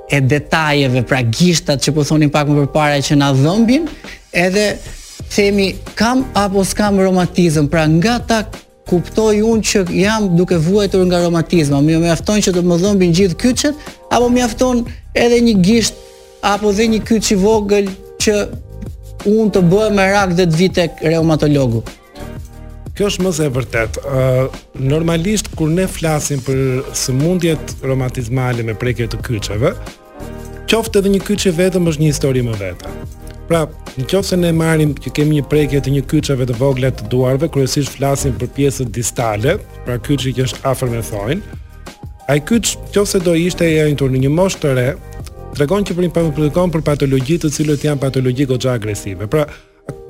e 0.08 0.20
detajeve, 0.22 1.02
pra 1.02 1.20
gishtat 1.26 1.82
që 1.82 1.94
po 1.96 2.04
thonim 2.06 2.30
pak 2.30 2.46
më 2.48 2.60
përpara 2.64 3.00
që 3.02 3.16
na 3.18 3.32
dhëmbin, 3.34 3.86
edhe 4.32 4.66
themi 5.34 5.72
kam 5.98 6.24
apo 6.38 6.62
s'kam 6.64 7.00
romantizëm, 7.02 7.66
pra 7.72 7.86
nga 7.90 8.18
ta 8.28 8.38
kuptoj 8.86 9.40
unë 9.50 9.64
që 9.70 9.80
jam 9.98 10.28
duke 10.38 10.58
vuajtur 10.62 11.02
nga 11.10 11.24
romantizma, 11.24 11.80
më 11.82 11.98
mjafton 12.04 12.40
që 12.46 12.54
të 12.54 12.62
më 12.70 12.76
dhëmbin 12.84 13.16
gjithë 13.18 13.40
kyçet 13.42 13.90
apo 14.14 14.28
mjafton 14.30 14.84
edhe 15.18 15.40
një 15.48 15.56
gisht 15.66 15.98
apo 16.54 16.70
dhe 16.76 16.86
një 16.92 17.02
kyç 17.08 17.32
i 17.34 17.38
vogël 17.42 17.90
që 18.22 18.36
unë 19.26 19.50
të 19.56 19.64
bëhem 19.72 19.96
me 19.98 20.06
rak 20.12 20.36
dhe 20.38 20.44
të 20.46 20.60
vitek 20.62 21.02
reumatologu. 21.10 21.82
Kjo 22.96 23.10
është 23.12 23.24
mëse 23.26 23.44
e 23.44 23.52
vërtet. 23.52 23.98
Uh, 24.00 24.54
normalisht, 24.80 25.50
kur 25.58 25.68
ne 25.68 25.84
flasim 25.92 26.40
për 26.40 26.92
së 26.96 27.12
mundjet 27.12 27.74
me 27.84 28.74
prekje 28.80 29.06
të 29.12 29.18
kyqeve, 29.26 29.70
qoftë 30.70 30.98
edhe 31.00 31.10
një 31.14 31.20
kyqe 31.26 31.50
vetëm 31.58 31.90
është 31.90 32.02
një 32.02 32.08
histori 32.08 32.42
më 32.42 32.54
vete. 32.58 32.94
Pra, 33.46 33.60
në 33.98 34.06
qofte 34.10 34.32
se 34.32 34.36
ne 34.40 34.50
marim 34.56 34.94
që 34.96 35.12
kemi 35.14 35.36
një 35.38 35.44
prekje 35.52 35.80
të 35.84 35.92
një 35.94 36.02
kyqeve 36.10 36.46
të 36.48 36.56
voglet 36.58 36.96
të 36.98 37.10
duarve, 37.12 37.50
kryesisht 37.54 37.92
flasim 37.98 38.32
për 38.40 38.48
pjesët 38.56 38.90
distale, 38.96 39.58
pra 39.84 39.98
kyqe 40.00 40.32
që 40.38 40.48
është 40.48 40.64
afer 40.72 40.90
me 40.90 41.04
thojnë, 41.04 41.60
a 42.30 42.36
i 42.36 42.42
qoftë 42.48 43.04
se 43.12 43.20
do 43.28 43.36
ishte 43.38 43.68
e 43.68 43.84
e 43.84 43.86
një 43.92 44.00
turnë 44.00 44.24
një 44.24 44.32
moshë 44.38 44.64
të 44.64 44.74
re, 44.80 44.88
të 45.52 45.60
regon 45.62 45.86
që 45.86 45.94
për 45.94 46.08
një 46.08 46.50
për 46.56 46.84
patologji 46.90 47.38
të 47.44 47.52
cilët 47.58 47.84
janë 47.84 48.00
patologji 48.08 48.48
për 48.54 48.68
agresive. 48.72 49.28
për 49.28 49.44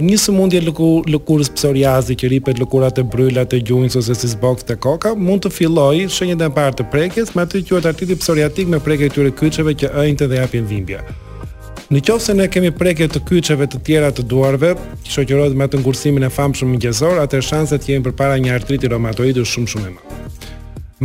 një 0.00 0.16
sëmundje 0.20 0.60
lëkur, 0.66 1.06
lëkurës 1.10 1.50
psoriazi 1.56 2.14
që 2.20 2.28
ripet 2.32 2.60
lëkurat 2.60 2.98
e 3.00 3.04
bryllat 3.08 3.48
të 3.52 3.62
gjunjës 3.68 3.96
ose 4.02 4.16
si 4.16 4.28
zbox 4.34 4.66
të 4.68 4.76
koka, 4.82 5.14
mund 5.16 5.44
të 5.44 5.50
filloj 5.52 6.06
shënjën 6.12 6.44
e 6.46 6.50
parë 6.56 6.78
të 6.80 6.86
prekjes 6.92 7.32
me 7.36 7.44
aty 7.44 7.62
që 7.68 7.80
artriti 7.92 8.16
psoriatik 8.20 8.68
me 8.72 8.80
prekje 8.80 9.10
këtyre 9.12 9.32
kyqeve 9.40 9.74
që 9.82 9.90
ëjnë 10.04 10.18
të 10.22 10.30
dhe 10.32 10.40
japin 10.42 10.68
vimbja. 10.70 11.02
Në 11.92 12.00
qofë 12.02 12.24
se 12.24 12.34
ne 12.34 12.48
kemi 12.50 12.72
prekje 12.74 13.06
të 13.14 13.20
kyqeve 13.28 13.68
të 13.72 13.80
tjera 13.86 14.08
të 14.12 14.24
duarve, 14.26 14.72
që 15.06 15.12
shokjërojt 15.16 15.52
me 15.56 15.68
të 15.70 15.80
ngursimin 15.84 16.26
e 16.26 16.32
famë 16.34 16.58
shumë 16.60 16.80
gjezor, 16.82 17.20
atër 17.24 17.46
shanset 17.46 17.86
jemi 17.88 18.08
për 18.08 18.16
para 18.20 18.40
një 18.42 18.56
artriti 18.58 18.90
romatoidu 18.90 19.44
shumë 19.46 19.70
shumë 19.72 19.92
e 19.92 19.92
ma. 19.92 20.24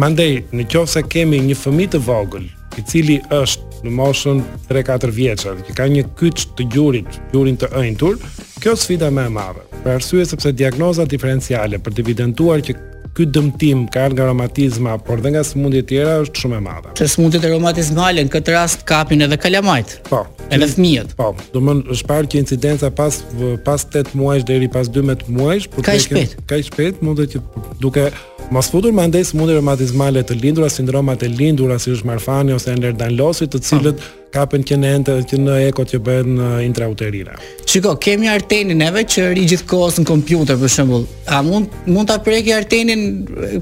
Mandej, 0.03 0.33
në 0.57 0.65
qofë 0.71 0.93
se 0.97 1.05
kemi 1.13 1.43
një 1.51 1.59
fëmi 1.59 1.85
të 1.93 2.01
vogël, 2.07 2.49
i 2.79 2.83
cili 2.85 3.19
është 3.33 3.85
në 3.85 3.91
moshën 3.97 4.41
3-4 4.69 5.09
vjeçë, 5.17 5.55
që 5.67 5.75
ka 5.77 5.87
një 5.91 6.03
kyç 6.19 6.45
të 6.57 6.67
gjurit, 6.73 7.15
gjurin 7.33 7.57
të 7.59 7.71
ëntur, 7.81 8.19
kjo 8.61 8.75
sfida 8.77 9.09
më 9.13 9.27
e 9.27 9.33
madhe. 9.37 9.65
Për 9.81 9.95
arsye 9.97 10.27
sepse 10.29 10.53
diagnoza 10.53 11.07
diferenciale 11.09 11.81
për 11.81 11.97
të 11.97 12.05
evidentuar 12.05 12.61
që 12.65 12.77
ky 13.13 13.25
dëmtim 13.27 13.87
ka 13.91 14.07
nga 14.13 14.25
romatizma, 14.29 14.95
por 15.05 15.19
dhe 15.23 15.31
nga 15.33 15.43
sëmundje 15.43 15.81
të 15.83 15.87
tjera 15.91 16.13
është 16.23 16.41
shumë 16.41 16.57
e 16.57 16.61
madhe. 16.67 16.91
Se 16.99 17.07
sëmundjet 17.11 17.43
e 17.43 17.49
romatizmale 17.51 18.23
në 18.25 18.31
këtë 18.33 18.53
rast 18.55 18.85
kapin 18.87 19.25
edhe 19.25 19.37
kalamajt. 19.41 19.97
Po. 20.07 20.23
Edhe 20.51 20.67
fëmijët. 20.71 21.13
Po. 21.19 21.31
Domthon 21.53 21.83
është 21.91 22.07
parë 22.09 22.29
që 22.31 22.41
incidenca 22.45 22.91
pas 22.95 23.19
pas 23.67 23.85
8 23.87 24.15
muajsh 24.19 24.45
deri 24.47 24.71
pas 24.71 24.87
12 24.95 25.27
muajsh, 25.37 25.67
por 25.73 25.85
ka 25.87 25.97
shpejt. 25.99 26.37
Ka 26.47 26.61
shpejt 26.63 27.03
mundet 27.05 27.35
që 27.35 27.43
duke 27.83 28.07
mos 28.51 28.71
futur 28.71 28.95
mandej 28.95 29.25
sëmundje 29.31 29.59
romatizmale 29.59 30.23
të 30.23 30.39
lindura, 30.43 30.71
sindromat 30.71 31.27
e 31.27 31.31
lindura 31.35 31.79
si 31.79 31.91
është 31.95 32.07
Marfani 32.13 32.55
ose 32.55 32.71
Ehlers-Danlosi, 32.75 33.51
të 33.51 33.59
po. 33.59 33.67
cilët 33.67 34.07
kapën 34.31 34.63
që 34.69 34.77
në 34.79 34.89
entë 34.97 35.15
që 35.29 35.39
në 35.43 35.55
eko 35.67 35.83
që 35.87 35.99
bëhen 36.05 36.39
intrauterina. 36.67 37.35
Shiko, 37.71 37.93
kemi 38.03 38.29
artenin 38.31 38.79
neve 38.81 39.03
që 39.07 39.27
rri 39.33 39.43
gjithkohës 39.51 39.99
në 40.01 40.05
kompjuter 40.07 40.57
për 40.59 40.71
shembull. 40.73 41.05
A 41.35 41.41
mund 41.43 41.71
mund 41.91 42.09
ta 42.11 42.17
preki 42.23 42.55
artenin 42.55 43.03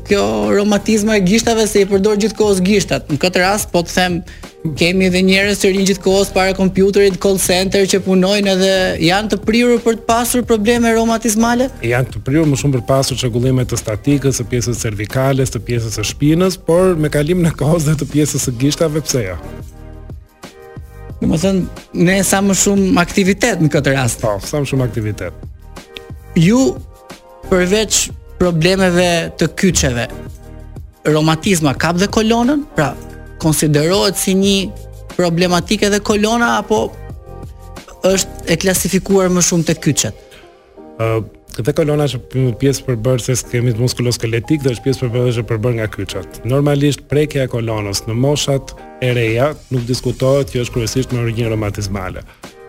kjo 0.08 0.22
romatizma 0.56 1.18
e 1.20 1.24
gishtave 1.26 1.66
se 1.70 1.84
i 1.84 1.90
përdor 1.90 2.22
gjithkohës 2.22 2.62
gishtat. 2.66 3.10
Në 3.12 3.20
këtë 3.26 3.44
rast 3.46 3.72
po 3.74 3.82
të 3.88 3.96
them 3.98 4.22
kemi 4.76 5.08
edhe 5.08 5.22
njerëz 5.24 5.62
që 5.62 5.72
rri 5.72 5.86
gjithkohës 5.90 6.34
para 6.36 6.56
kompjuterit, 6.58 7.16
call 7.24 7.40
center 7.40 7.86
që 7.90 8.02
punojnë 8.06 8.52
edhe 8.58 8.74
janë 9.08 9.34
të 9.34 9.40
prirur 9.48 9.80
për 9.86 10.00
të 10.02 10.06
pasur 10.10 10.44
probleme 10.50 10.92
romatizmale? 10.98 11.70
Janë 11.86 12.18
të 12.18 12.24
prirur 12.28 12.50
më 12.52 12.60
shumë 12.60 12.78
për 12.78 12.86
pasur 12.92 13.20
çrregullime 13.22 13.66
të 13.70 13.80
statikës, 13.80 14.42
të 14.42 14.50
pjesës 14.52 14.84
cervikale, 14.84 15.48
të 15.48 15.64
pjesës 15.70 15.98
së 16.02 16.08
shpinës, 16.12 16.60
por 16.68 16.98
me 17.00 17.10
kalimin 17.14 17.50
e 17.54 17.58
kohës 17.62 17.88
dhe 17.88 17.98
të 18.02 18.10
pjesës 18.14 18.50
së 18.50 18.58
gishtave 18.62 19.02
pse 19.08 19.30
jo? 19.32 19.38
Ja? 19.38 19.76
Dhe 21.20 21.28
më 21.28 21.38
thënë, 21.42 21.64
ne 22.08 22.16
sa 22.24 22.40
më 22.44 22.56
shumë 22.62 23.00
aktivitet 23.02 23.60
në 23.64 23.70
këtë 23.74 23.96
rast. 23.98 24.22
Po, 24.24 24.38
sa 24.40 24.62
më 24.64 24.70
shumë 24.72 24.86
aktivitet. 24.86 25.80
Ju, 26.40 26.60
përveç 27.50 28.06
problemeve 28.40 29.08
të 29.40 29.50
kyqeve, 29.60 30.06
romatizma 31.12 31.74
kap 31.80 32.00
dhe 32.00 32.08
kolonën, 32.16 32.64
pra, 32.78 32.94
konsiderohet 33.44 34.16
si 34.20 34.36
një 34.40 34.56
problematike 35.18 35.90
dhe 35.92 36.00
kolona, 36.10 36.54
apo 36.62 36.86
është 38.08 38.48
e 38.54 38.58
klasifikuar 38.64 39.28
më 39.36 39.44
shumë 39.44 39.68
të 39.72 39.78
kyqet? 39.84 40.24
Uh, 41.04 41.20
Këtë 41.50 41.74
kolona 41.76 42.06
është 42.08 42.46
pjesë 42.62 42.86
përbërë 42.86 43.24
se 43.26 43.34
skemit 43.42 43.80
muskuloskeletik 43.82 44.62
dhe 44.64 44.72
është 44.72 44.86
pjesë 44.86 45.00
përbërë, 45.04 45.32
e 45.42 45.50
përbërë 45.50 45.76
nga 45.82 45.88
kyqat. 45.92 46.38
Normalisht 46.48 47.04
prekja 47.12 47.44
e 47.44 47.52
kolonës 47.52 48.06
në 48.08 48.16
moshat, 48.16 48.72
e 49.00 49.12
reja, 49.14 49.54
nuk 49.72 49.88
diskutohet 49.88 50.52
që 50.54 50.64
është 50.66 50.76
kryesisht 50.76 51.14
me 51.16 51.22
origjinë 51.24 51.54
romatizmale. 51.54 52.24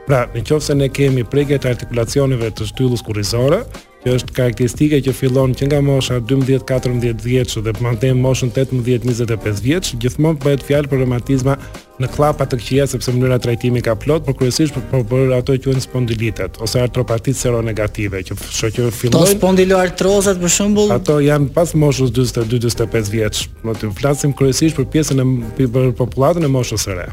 Pra, 0.07 0.25
në 0.35 0.43
qofë 0.49 0.67
se 0.71 0.77
ne 0.79 0.89
kemi 0.93 1.27
preget 1.27 1.67
artikulacionive 1.69 2.51
të 2.57 2.71
shtyllus 2.71 3.03
kurizore, 3.07 3.63
që 4.01 4.13
është 4.17 4.35
karakteristike 4.37 4.99
që 5.05 5.13
fillon 5.13 5.53
që 5.59 5.67
nga 5.69 5.79
mosha 5.85 6.17
12-14 6.25 7.19
vjeç 7.25 7.57
dhe 7.67 7.75
mbanten 7.81 8.21
moshën 8.25 8.53
18-25 8.57 9.59
vjeç, 9.61 9.91
gjithmonë 10.01 10.41
bëhet 10.41 10.63
fjalë 10.65 10.89
për 10.89 11.03
reumatizma 11.03 11.59
në 12.01 12.09
klapa 12.15 12.47
të 12.49 12.57
qiellit 12.65 12.95
sepse 12.95 13.13
mënyra 13.13 13.37
e 13.37 13.43
trajtimit 13.45 13.85
ka 13.85 13.93
plot, 14.01 14.25
por 14.25 14.39
kryesisht 14.41 14.73
për 14.79 14.87
për, 14.89 15.03
për 15.11 15.35
ato 15.37 15.53
që 15.57 15.67
quhen 15.67 15.85
spondilitet 15.85 16.57
ose 16.65 16.81
artropatit 16.81 17.37
seronegative 17.37 18.23
që 18.31 18.39
shoqë 18.41 18.89
fillojnë. 19.03 19.29
Ato 19.29 19.35
spondiloartrozat 19.37 20.41
për 20.41 20.55
shembull, 20.57 20.95
ato 20.97 21.19
janë 21.21 21.51
pas 21.59 21.77
moshës 21.77 22.15
42-45 22.17 23.13
vjeç. 23.19 23.43
Ne 23.69 23.77
të 23.83 23.93
flasim 24.01 24.33
kryesisht 24.41 24.81
për 24.81 24.89
pjesën 24.97 25.23
e 25.27 25.69
për 25.77 25.93
popullatën 26.01 26.49
e 26.49 26.53
moshës 26.57 26.89
së 26.89 26.97
re. 27.03 27.07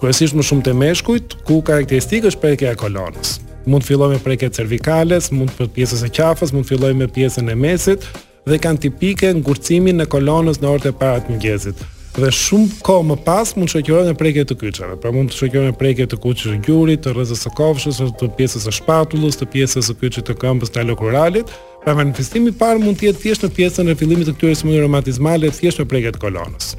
Kryesisht 0.00 0.38
më 0.40 0.48
shumë 0.48 0.70
te 0.70 0.76
meshkujt, 0.86 1.42
ku 1.44 1.60
karakteristikë 1.68 2.32
është 2.32 2.44
prekja 2.46 2.72
e 2.72 2.80
kolonës 2.80 3.36
mund 3.68 3.82
të 3.84 3.90
fillojmë 3.90 4.16
me 4.18 4.22
preket 4.24 4.56
cervikales, 4.56 5.30
mund 5.34 5.52
për 5.58 5.70
pjesës 5.74 6.04
e 6.06 6.10
qafës, 6.16 6.52
mund 6.54 6.66
të 6.66 6.74
fillojmë 6.74 7.04
me 7.04 7.08
pjesën 7.12 7.48
e 7.52 7.56
mesit 7.58 8.06
dhe 8.48 8.58
kanë 8.58 8.80
tipike 8.86 9.32
ngurcimin 9.40 10.00
në 10.00 10.06
kolonës 10.12 10.60
në 10.62 10.68
orët 10.70 10.86
e 10.88 10.94
para 10.96 11.20
të 11.20 11.34
mëngjesit. 11.34 11.82
Dhe 12.16 12.30
shumë 12.34 12.80
kohë 12.82 13.04
më 13.06 13.16
pas 13.22 13.52
mund 13.54 13.68
të 13.70 13.74
shoqërohen 13.76 14.08
me 14.10 14.16
preket 14.18 14.48
të 14.50 14.56
kyçave. 14.58 14.96
Pra 15.00 15.12
mund 15.14 15.30
të 15.30 15.36
shoqërohen 15.38 15.70
me 15.70 15.76
preket 15.78 16.08
të 16.10 16.18
kuçit 16.24 16.48
të 16.50 16.56
gjurit, 16.66 17.04
të 17.04 17.12
rrezës 17.14 17.40
së 17.46 17.52
kofshës, 17.54 18.00
të 18.18 18.30
pjesës 18.38 18.66
së 18.66 18.72
shpatullës, 18.80 19.38
të 19.38 19.46
pjesës 19.52 19.92
së 19.92 19.94
kyçit 20.00 20.26
të 20.26 20.34
këmbës, 20.42 20.72
të 20.74 20.82
alokuralit. 20.82 21.52
Pra 21.84 21.94
manifestimi 21.96 22.50
i 22.50 22.56
parë 22.58 22.82
mund 22.82 22.98
të 22.98 23.12
jetë 23.12 23.22
thjesht 23.22 23.46
në 23.46 23.52
pjesën 23.60 23.92
e 23.94 23.96
fillimit 24.02 24.26
të 24.26 24.34
këtyre 24.40 24.56
simptomave 24.58 24.82
reumatizmale, 24.88 25.52
thjesht 25.54 25.84
në 25.84 25.88
preket 25.92 26.18
kolonës. 26.24 26.72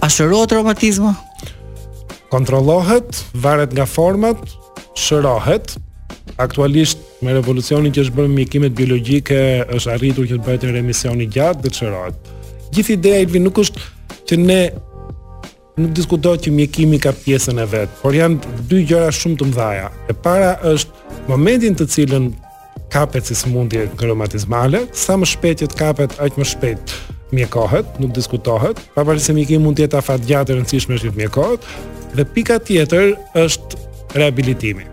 A 0.00 0.08
shërohet 0.14 0.56
reumatizmi? 0.56 1.12
Kontrollohet, 2.32 3.20
varet 3.44 3.76
nga 3.76 3.84
format, 3.84 4.40
shërohet, 4.96 5.76
Aktualisht 6.38 6.98
me 7.24 7.32
revolucionin 7.36 7.92
që 7.94 8.04
është 8.06 8.16
bërë 8.16 8.30
me 8.30 8.36
mjekimet 8.40 8.72
biologjike 8.76 9.38
është 9.76 9.92
arritur 9.94 10.28
që 10.30 10.38
të 10.38 10.46
bëhet 10.46 10.64
një 10.66 10.74
remision 10.78 11.20
i 11.20 11.26
gjatë 11.34 11.62
dhe 11.64 11.72
çerohet. 11.76 12.30
Gjithë 12.72 12.94
ideja 12.96 13.26
i 13.36 13.42
nuk 13.44 13.58
është 13.60 13.80
që 14.30 14.38
ne 14.42 14.58
nuk 15.82 15.92
diskutohet 15.96 16.44
që 16.46 16.52
mjekimi 16.56 16.98
ka 17.02 17.12
pjesën 17.22 17.58
e 17.58 17.64
vet, 17.72 17.92
por 18.02 18.16
janë 18.16 18.64
dy 18.70 18.82
gjëra 18.90 19.10
shumë 19.16 19.38
të 19.40 19.48
mëdha. 19.50 19.88
E 20.12 20.16
para 20.24 20.54
është 20.72 21.22
momentin 21.32 21.76
të 21.78 21.88
cilën 21.94 22.28
kapet 22.92 23.28
si 23.28 23.36
smundje 23.38 23.86
kromatizmale, 24.00 24.84
sa 24.92 25.16
më 25.16 25.28
shpejt 25.32 25.64
që 25.64 25.70
të 25.72 25.80
kapet, 25.80 26.16
aq 26.20 26.36
më 26.40 26.48
shpejt 26.52 26.96
mjekohet, 27.32 27.94
nuk 28.04 28.12
diskutohet, 28.16 28.82
pavarësisht 28.96 29.30
se 29.32 29.36
mjekimi 29.36 29.64
mund 29.64 29.80
të 29.80 29.86
jetë 29.86 30.00
afat 30.02 30.28
gjatë 30.28 30.52
e 30.56 30.60
rëndësishme 30.60 31.00
të 31.00 31.14
mjekohet. 31.16 31.68
Dhe 32.12 32.26
pika 32.36 32.58
tjetër 32.60 33.14
është 33.46 33.80
rehabilitimi 34.20 34.91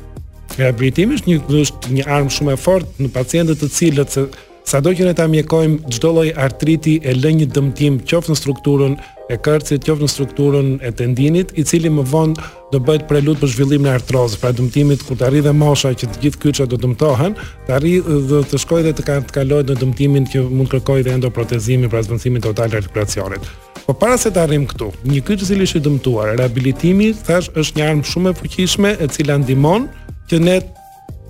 rehabilitimi 0.61 1.17
është 1.19 1.31
një 1.31 1.39
është 1.63 1.95
një 1.97 2.07
armë 2.19 2.35
shumë 2.37 2.55
e 2.57 2.61
fortë 2.67 3.03
në 3.05 3.11
pacientët 3.15 3.63
të 3.63 3.71
cilët 3.79 4.13
se 4.15 4.25
sado 4.69 4.91
që 4.93 5.05
ne 5.07 5.13
ta 5.17 5.25
mjekojmë 5.31 5.93
çdo 5.95 6.11
lloj 6.13 6.27
artriti 6.45 6.97
e 7.09 7.15
lë 7.17 7.31
një 7.39 7.47
dëmtim 7.55 8.01
qoftë 8.07 8.29
në 8.29 8.37
strukturën 8.39 8.93
e 9.29 9.37
kërcit, 9.45 9.83
qoftë 9.85 10.05
në 10.05 10.09
strukturën 10.13 10.67
e 10.85 10.89
tendinit, 10.97 11.51
i 11.57 11.63
cili 11.69 11.89
më 11.93 12.03
vonë 12.09 12.47
do 12.73 12.79
bëhet 12.85 13.03
prelud 13.09 13.37
për 13.41 13.49
zhvillimin 13.53 13.89
e 13.89 13.95
artrozës, 13.97 14.37
pra 14.41 14.49
dëmtimit 14.57 15.03
kur 15.05 15.17
të 15.19 15.27
arrijë 15.27 15.45
dhe 15.47 15.53
mosha 15.57 15.91
që 15.93 16.09
të 16.09 16.21
gjithë 16.25 16.41
kyçet 16.43 16.71
do 16.73 16.77
dëmtohen, 16.83 17.37
të 17.67 17.75
arrijë 17.77 18.17
dhe 18.29 18.41
të 18.49 18.59
shkojë 18.65 18.87
dhe 18.87 18.93
të 18.99 19.07
kalojë 19.37 19.69
në 19.71 19.79
dëmtimin 19.83 20.29
që 20.33 20.43
mund 20.49 20.69
kërkojë 20.73 21.05
dhe 21.07 21.15
endoprotezimi 21.19 21.89
për 21.93 22.05
zvendësimin 22.09 22.45
total 22.45 22.73
të 22.73 22.81
artikulacionit. 22.81 23.49
Po 23.87 23.93
para 24.01 24.17
se 24.21 24.33
të 24.33 24.41
arrim 24.43 24.65
këtu, 24.69 24.91
një 25.13 25.21
kyç 25.29 25.45
i 25.45 25.49
cili 25.49 25.69
është 25.69 25.81
i 25.81 25.85
dëmtuar, 25.87 26.33
rehabilitimi 26.41 27.13
thash 27.25 27.49
është 27.57 27.77
një 27.81 27.89
armë 27.93 28.07
shumë 28.11 28.33
e 28.33 28.37
fuqishme 28.41 28.95
e 29.01 29.07
cila 29.13 29.37
ndihmon 29.41 29.89
që 30.29 30.39
ne 30.45 30.59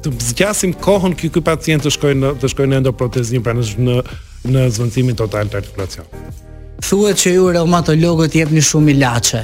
të 0.03 0.11
zgjasim 0.31 0.73
kohën 0.79 1.13
që 1.19 1.29
ky 1.35 1.41
pacient 1.43 1.83
të 1.85 1.91
shkojë 1.97 2.19
në 2.19 2.29
të 2.41 2.49
shkojë 2.53 2.69
në 2.71 2.77
endoprotezë 2.83 3.41
pra 3.43 3.55
në 3.59 3.97
në 4.49 4.61
zvendësimin 4.71 5.17
total 5.19 5.49
të 5.51 5.57
artikulacionit. 5.59 6.37
Thuhet 6.87 7.19
që 7.21 7.31
ju 7.33 7.49
reumatologët 7.55 8.37
jepni 8.39 8.61
shumë 8.63 8.93
ilaçe. 8.93 9.41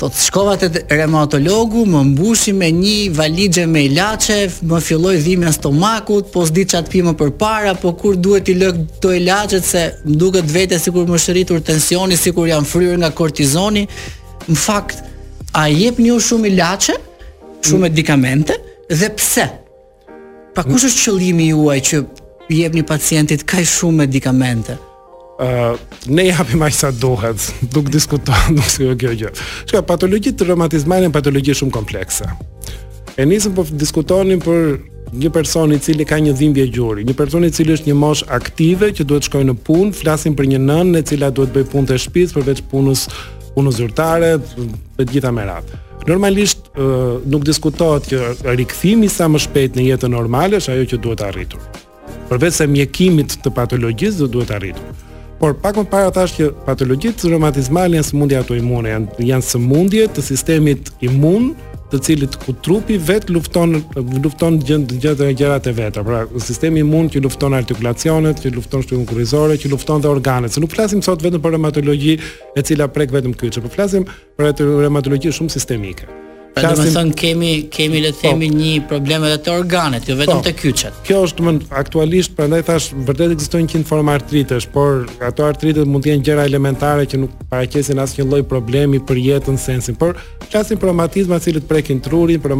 Po 0.00 0.08
shkova 0.10 0.56
te 0.58 0.66
reumatologu, 0.90 1.84
më 1.86 2.00
mbushi 2.08 2.50
me 2.58 2.72
një 2.74 3.12
valixhe 3.14 3.66
me 3.70 3.84
ilaçe, 3.86 4.40
më 4.70 4.80
filloi 4.82 5.14
dhimbja 5.22 5.52
në 5.52 5.54
stomakut, 5.54 6.32
po 6.34 6.42
s'di 6.48 6.64
çat 6.72 6.90
pimë 6.90 7.14
për 7.20 7.30
para, 7.38 7.76
po 7.78 7.94
kur 8.00 8.18
duhet 8.18 8.50
i 8.50 8.56
lë 8.58 8.72
këto 8.80 9.14
ilaçe 9.20 9.62
se 9.62 9.84
më 10.08 10.18
duket 10.22 10.50
vetë 10.50 10.80
sikur 10.82 11.06
më 11.14 11.22
shëritur 11.22 11.62
tensioni, 11.70 12.18
sikur 12.18 12.50
jam 12.50 12.66
fryrë 12.66 12.98
nga 13.04 13.12
kortizoni. 13.14 13.86
Në 14.50 14.58
fakt, 14.66 14.98
a 15.54 15.68
jepni 15.70 16.10
ju 16.10 16.18
shumë 16.18 16.50
ilaçe? 16.50 16.98
Shumë 17.62 17.78
mm. 17.78 17.86
medikamente? 17.92 18.58
Mm 18.58 18.70
dhe 18.88 19.08
pse? 19.16 19.46
Pa 20.54 20.62
kush 20.66 20.84
është 20.88 21.04
qëllimi 21.08 21.48
juaj 21.50 21.78
që 21.90 22.00
jepni 22.54 22.84
pacientit 22.86 23.42
kaj 23.48 23.64
shumë 23.70 24.04
medikamente? 24.04 24.76
Uh, 25.42 25.74
ne 26.14 26.28
japim 26.28 26.62
aq 26.62 26.74
sa 26.76 26.92
duhet, 26.94 27.42
duk 27.74 27.88
diskutuar, 27.90 28.44
duk 28.56 28.66
se 28.70 28.84
jo 28.86 28.94
kjo 29.00 29.14
gjë. 29.24 29.30
Shka, 29.66 29.82
patologjit 29.88 30.36
të 30.38 30.46
romatizmajnë 30.52 31.10
e 31.10 31.14
patologjit 31.16 31.58
shumë 31.58 31.74
komplekse. 31.74 32.28
E 33.18 33.26
nisëm 33.26 33.54
për 33.56 33.70
po 33.72 33.78
diskutonim 33.82 34.40
për 34.42 34.62
një 35.14 35.30
person 35.34 35.72
i 35.74 35.78
cili 35.82 36.06
ka 36.06 36.16
një 36.22 36.34
dhimbje 36.38 36.64
gjuri, 36.74 37.04
një 37.06 37.14
person 37.18 37.44
i 37.46 37.50
cili 37.54 37.74
është 37.76 37.90
një 37.90 37.96
mosh 37.98 38.22
aktive 38.36 38.90
që 38.94 39.04
duhet 39.06 39.26
shkojë 39.28 39.48
në 39.50 39.56
punë, 39.66 39.94
flasim 39.94 40.34
për 40.38 40.48
një 40.54 40.60
nënë 40.68 41.00
e 41.02 41.06
cila 41.12 41.30
duhet 41.34 41.52
bëj 41.54 41.66
punë 41.74 41.90
të 41.92 41.98
shtëpisë 42.06 42.38
përveç 42.38 42.62
punës 42.74 43.08
punës 43.54 43.76
zyrtare, 43.78 44.32
të 44.98 45.04
gjitha 45.12 45.30
me 45.30 45.44
radhë. 45.46 45.78
Normalisht 46.10 46.63
nuk 47.24 47.42
diskutohet 47.46 48.08
që 48.10 48.54
rikthimi 48.58 49.08
sa 49.10 49.28
më 49.30 49.38
shpejt 49.44 49.76
në 49.78 49.84
jetë 49.92 50.08
normale 50.10 50.58
është 50.58 50.72
ajo 50.72 50.86
që 50.92 50.98
duhet 51.04 51.22
arritur. 51.22 51.60
Përveç 52.30 52.54
se 52.58 52.66
mjekimit 52.66 53.36
të 53.44 53.52
patologjisë 53.54 54.18
do 54.24 54.28
duhet 54.38 54.50
arritur. 54.54 54.88
Por 55.38 55.54
pak 55.60 55.76
më 55.78 55.84
parë 55.92 56.10
thashë 56.16 56.36
që 56.40 56.48
patologjitë 56.66 57.30
reumatizmale 57.30 57.98
janë 57.98 58.08
sëmundje 58.08 58.38
ato 58.40 58.56
imune, 58.58 58.90
janë 58.94 59.22
janë 59.28 59.48
sëmundje 59.50 60.06
të 60.16 60.22
sistemit 60.24 60.88
imun, 61.04 61.50
të 61.92 61.98
cilit 62.06 62.38
ku 62.42 62.54
trupi 62.64 62.96
vet 62.98 63.28
lufton 63.30 63.76
lufton 64.24 64.56
gjëra 64.66 65.14
të 65.20 65.28
gjërat 65.36 65.66
e 65.70 65.74
veta, 65.76 66.02
pra 66.06 66.24
sistemi 66.42 66.80
imun 66.82 67.10
që 67.12 67.22
lufton 67.26 67.54
artikulacionet, 67.54 68.40
që 68.42 68.54
lufton 68.56 68.82
shtyllën 68.86 69.06
kurrizore, 69.10 69.58
që 69.60 69.70
lufton 69.74 70.02
dhe 70.02 70.10
organet. 70.10 70.52
Se 70.54 70.64
nuk 70.64 70.74
flasim 70.74 71.02
sot 71.06 71.22
vetëm 71.22 71.44
për 71.44 71.54
reumatologji 71.58 72.18
e 72.56 72.62
cila 72.66 72.88
prek 72.94 73.14
vetëm 73.14 73.36
kyçe, 73.38 73.62
por 73.62 73.74
flasim 73.74 74.08
për 74.38 74.54
atë 74.54 74.70
reumatologji 74.86 75.34
shumë 75.38 75.52
sistemike. 75.58 76.08
Pra 76.54 76.70
do 76.70 76.84
të 76.86 77.02
kemi 77.18 77.48
kemi 77.70 77.98
le 78.02 78.10
të 78.14 78.14
po. 78.14 78.20
themi 78.30 78.46
një 78.54 78.74
problem 78.88 79.24
edhe 79.26 79.38
të 79.42 79.50
organet, 79.58 80.04
jo 80.06 80.14
vetëm 80.20 80.38
po. 80.38 80.42
të 80.46 80.50
kyçet. 80.60 80.98
Kjo 81.06 81.24
është 81.26 81.52
aktualisht, 81.82 82.34
prandaj 82.36 82.60
thash 82.68 82.92
vërtet 83.08 83.32
ekzistojnë 83.34 83.72
një 83.80 83.86
forma 83.88 84.14
artritesh, 84.14 84.68
por 84.70 85.08
ato 85.26 85.48
artritet 85.48 85.88
mund 85.90 86.04
të 86.06 86.12
jenë 86.12 86.22
gjëra 86.28 86.44
elementare 86.50 87.08
që 87.10 87.18
nuk 87.18 87.32
paraqesin 87.50 87.98
asnjë 87.98 88.26
lloj 88.30 88.42
problemi 88.52 89.00
për 89.02 89.18
jetën 89.22 89.58
sensin, 89.58 89.96
por 89.98 90.14
flasim 90.52 90.78
për 90.78 90.92
romatizma 90.92 91.40
që 91.42 91.64
prekin 91.70 92.00
trurin, 92.04 92.38
për 92.42 92.54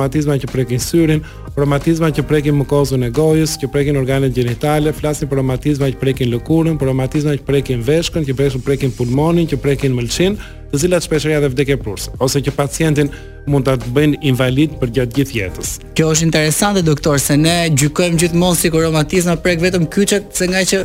që 0.44 0.50
prekin 0.54 0.78
syrin, 0.82 1.20
për 1.54 2.10
që 2.18 2.22
prekin 2.26 2.58
mukozën 2.62 3.04
e 3.06 3.10
gojës, 3.14 3.56
që 3.62 3.70
prekin 3.70 3.96
organet 3.96 4.34
gjinitale, 4.34 4.92
flasim 4.92 5.28
për 5.30 5.38
romatizma 5.38 5.86
që 5.94 6.00
prekin 6.02 6.32
lëkurën, 6.34 6.76
për 6.78 6.90
që 7.38 7.46
prekin 7.46 7.84
veshkën, 7.86 8.26
që 8.26 8.62
prekin 8.64 8.90
pulmonin, 8.90 9.46
që 9.46 9.56
prekin 9.62 9.94
mëlçin, 9.94 10.34
të 10.72 10.82
cilat 10.82 11.06
shpesh 11.06 11.30
janë 11.30 11.52
vdekjeprurse, 11.54 12.10
ose 12.18 12.40
që 12.42 12.54
pacientin 12.56 13.10
mund 13.50 13.64
ta 13.68 13.74
të 13.78 13.90
bëjnë 13.94 14.18
invalid 14.30 14.76
për 14.80 14.92
gjatë 14.98 15.18
gjithë 15.18 15.36
jetës. 15.38 15.72
Kjo 15.96 16.12
është 16.14 16.26
interesante 16.28 16.82
doktor 16.86 17.20
se 17.20 17.36
ne 17.40 17.54
gjykojmë 17.76 18.20
gjithmonë 18.22 18.60
sikur 18.60 18.84
romatizma 18.88 19.36
prek 19.44 19.62
vetëm 19.62 19.88
kyçet, 19.92 20.30
se 20.36 20.48
nga 20.50 20.64
që 20.68 20.82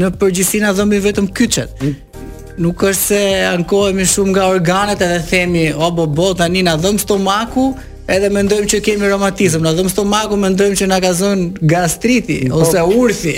në 0.00 0.12
përgjithësi 0.20 0.62
na 0.64 0.72
i 0.96 1.04
vetëm 1.06 1.28
kyçet. 1.30 1.82
Mm. 1.82 2.32
Nuk 2.60 2.82
është 2.82 3.06
se 3.06 3.20
ankohemi 3.48 4.04
shumë 4.06 4.34
nga 4.34 4.48
organet 4.52 5.00
edhe 5.06 5.20
themi 5.30 5.68
o 5.72 5.90
bo 5.90 6.06
bo 6.06 6.34
tani 6.34 6.62
na 6.66 6.74
dhëm 6.76 6.98
stomaku, 6.98 7.70
edhe 8.10 8.26
mendojmë 8.34 8.66
që 8.66 8.80
kemi 8.84 9.06
romatizëm, 9.08 9.62
na 9.62 9.70
dhëmë 9.76 9.92
stomaku 9.94 10.36
mendojmë 10.36 10.76
që 10.80 10.88
na 10.90 10.98
ka 11.00 11.12
zënë 11.14 11.66
gastriti 11.70 12.40
po. 12.50 12.60
ose 12.64 12.82
urthi. 12.82 13.36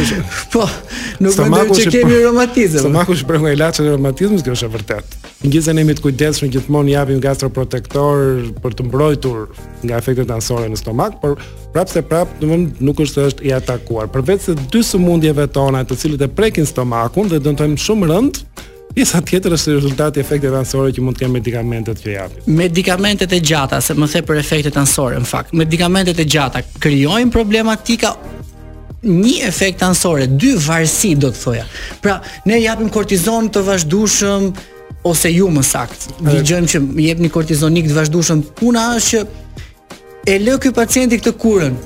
po, 0.52 0.68
nuk 1.24 1.40
mendojmë 1.40 1.80
që, 1.80 1.88
kemi 1.96 2.20
romatizëm. 2.26 2.84
Stomaku 2.84 3.16
është 3.18 3.30
brenda 3.32 3.56
ilaçit 3.56 3.84
të 3.86 3.94
romatizmit, 3.96 4.44
kjo 4.44 4.58
është 4.58 4.68
e 4.68 4.74
vërtetë. 4.76 5.19
Ngjëzën 5.40 5.78
e 5.80 5.82
me 5.88 5.94
të 5.96 6.02
kujdesshëm 6.04 6.50
gjithmonë 6.52 6.90
japim 6.98 7.20
gastroprotektor 7.24 8.42
për 8.60 8.74
të 8.76 8.84
mbrojtur 8.84 9.46
nga 9.88 9.96
efektet 10.02 10.28
anësore 10.34 10.66
në 10.68 10.76
stomak, 10.76 11.14
por 11.22 11.38
prapse 11.72 11.96
prap, 12.02 12.28
prap 12.28 12.32
domun 12.42 12.66
nuk 12.84 12.98
është 13.00 13.14
se 13.22 13.28
është 13.30 13.44
i 13.48 13.52
atakuar. 13.56 14.10
Përveç 14.12 14.44
se 14.50 14.54
dy 14.68 14.82
sëmundjeve 14.84 15.46
tona, 15.54 15.80
të 15.88 15.96
cilët 16.02 16.24
e 16.26 16.26
prekin 16.36 16.66
stomakun 16.68 17.30
dhe 17.32 17.38
dëntojmë 17.40 17.80
shumë 17.80 18.10
rënd, 18.10 18.40
pjesa 18.92 19.22
tjetër 19.30 19.56
është 19.56 19.76
rezultati 19.78 20.20
i 20.20 20.24
efekteve 20.26 20.58
anësore 20.60 20.92
që 20.98 21.04
mund 21.06 21.16
të 21.16 21.22
kemë 21.24 21.34
medikamentet 21.38 22.02
që 22.04 22.10
japim. 22.12 22.50
Medikamentet 22.60 23.32
e 23.32 23.38
gjata, 23.52 23.78
se 23.80 23.96
më 23.96 24.10
the 24.12 24.20
për 24.28 24.40
efektet 24.44 24.76
anësore 24.76 25.16
në 25.24 25.26
fakt. 25.30 25.54
Medikamentet 25.56 26.18
e 26.18 26.26
gjata 26.36 26.60
krijojnë 26.78 27.30
problematika 27.32 28.16
Një 29.00 29.46
efekt 29.48 29.80
ansore, 29.82 30.26
dy 30.28 30.50
varësi 30.60 31.14
do 31.16 31.30
të 31.32 31.38
thoja. 31.40 31.62
Pra, 32.04 32.18
ne 32.44 32.58
japim 32.60 32.90
kortizon 32.92 33.46
të 33.48 33.62
vazhdueshëm, 33.64 34.50
ose 35.02 35.30
ju 35.32 35.48
më 35.50 35.62
sakt. 35.64 36.08
Dëgjojmë 36.20 36.68
që 36.72 36.80
më 36.84 37.04
jepni 37.08 37.30
kortizonik 37.32 37.88
të 37.88 37.96
vazhdueshëm. 37.96 38.42
Puna 38.58 38.88
është 38.98 39.22
që 39.24 40.34
e 40.34 40.38
lë 40.44 40.58
ky 40.60 40.72
pacienti 40.76 41.18
këtë 41.20 41.34
kurën. 41.40 41.76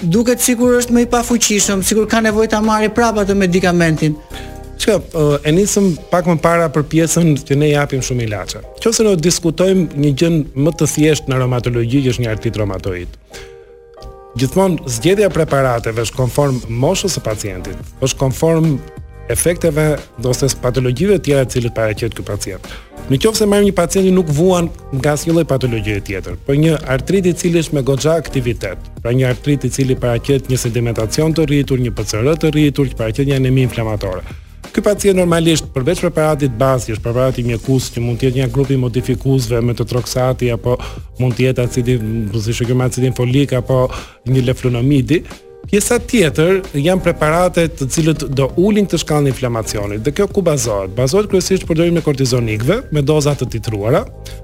Duket 0.00 0.40
sikur 0.40 0.78
është 0.78 0.94
më 0.96 1.02
i 1.04 1.10
pafuqishëm, 1.12 1.82
sikur 1.84 2.06
ka 2.08 2.22
nevojë 2.24 2.54
ta 2.54 2.62
marrë 2.64 2.88
prapë 2.96 3.26
atë 3.26 3.36
medikamentin. 3.36 4.14
Çka, 4.80 4.94
e 5.44 5.52
nisëm 5.52 5.90
pak 6.08 6.24
më 6.24 6.38
para 6.40 6.70
për 6.72 6.86
pjesën 6.94 7.28
që 7.44 7.58
ne 7.60 7.68
japim 7.74 8.00
shumë 8.00 8.24
ilaçe. 8.30 8.62
Qose 8.80 9.04
ne 9.04 9.12
diskutojmë 9.20 10.00
një 10.00 10.12
gjë 10.22 10.30
më 10.56 10.72
të 10.80 10.88
thjeshtë 10.94 11.28
në 11.34 11.42
reumatologji, 11.42 12.00
që 12.06 12.14
është 12.14 12.24
një 12.24 12.30
artrit 12.32 12.56
reumatoid. 12.62 13.18
Gjithmonë 14.40 14.86
zgjedhja 14.94 15.28
e 15.28 15.34
preparateve 15.36 16.06
është 16.06 16.16
konform 16.16 16.62
moshës 16.84 17.18
së 17.18 17.26
pacientit, 17.26 17.76
është 18.00 18.20
konform 18.24 18.72
efekteve 19.32 19.94
ose 20.24 20.48
patologjive 20.62 21.16
të 21.18 21.24
tjera 21.26 21.46
të 21.46 21.54
cilët 21.56 21.74
paraqet 21.76 22.14
ky 22.16 22.24
pacient. 22.26 22.66
Në 23.10 23.18
qoftë 23.22 23.40
se 23.42 23.48
marrim 23.50 23.68
një 23.70 23.74
pacient 23.78 24.06
i 24.06 24.12
nuk 24.14 24.28
vuan 24.36 24.68
nga 24.96 25.14
asnjë 25.16 25.34
lloj 25.34 25.46
patologjie 25.50 25.98
tjetër, 26.08 26.36
por 26.46 26.58
një 26.64 26.76
artrit 26.94 27.26
i 27.26 27.32
cili 27.40 27.62
është 27.62 27.76
me 27.78 27.84
goxha 27.86 28.14
aktivitet, 28.20 28.90
pra 29.02 29.14
një 29.16 29.26
artrit 29.32 29.64
i 29.66 29.70
cili 29.72 29.96
paraqet 29.98 30.50
një 30.50 30.58
sedimentacion 30.64 31.34
të 31.34 31.46
rritur, 31.50 31.82
një 31.82 31.94
PCR 31.98 32.30
të 32.38 32.52
rritur, 32.54 32.90
që 32.92 33.00
paraqet 33.02 33.26
një 33.30 33.40
anemi 33.40 33.66
inflamatore. 33.66 34.22
Ky 34.70 34.84
pacient 34.86 35.18
normalisht 35.18 35.66
përveç 35.74 35.98
preparatit 36.04 36.54
bazë, 36.60 36.94
është 36.94 37.02
preparati 37.02 37.42
mjekus 37.42 37.88
që 37.96 38.02
mund 38.04 38.20
të 38.20 38.28
jetë 38.28 38.38
një 38.44 38.50
grupi 38.54 38.76
modifikuesve 38.78 39.58
me 39.66 39.74
të 39.74 39.88
troksati 39.90 40.52
apo 40.54 40.76
mund 41.18 41.34
të 41.34 41.48
jetë 41.48 41.64
acidi, 41.66 41.96
si 41.98 42.72
acidin 42.86 43.16
folik 43.18 43.56
apo 43.58 43.86
një 44.30 44.44
leflonamidi, 44.46 45.24
Pjesa 45.70 46.00
tjetër 46.02 46.56
janë 46.74 47.02
preparate 47.04 47.68
të 47.70 47.86
cilët 47.94 48.22
do 48.34 48.48
ulin 48.58 48.88
të 48.90 48.98
shkallën 49.04 49.30
inflamacionit 49.30 50.00
dhe 50.02 50.10
kjo 50.18 50.24
ku 50.34 50.42
bazohet? 50.42 50.90
Bazohet 50.96 51.28
kryesisht 51.30 51.62
përdorimi 51.68 52.02
i 52.02 52.02
kortizonikëve 52.02 52.80
me 52.90 53.04
doza 53.06 53.36
të 53.38 53.46
titruara 53.52 54.00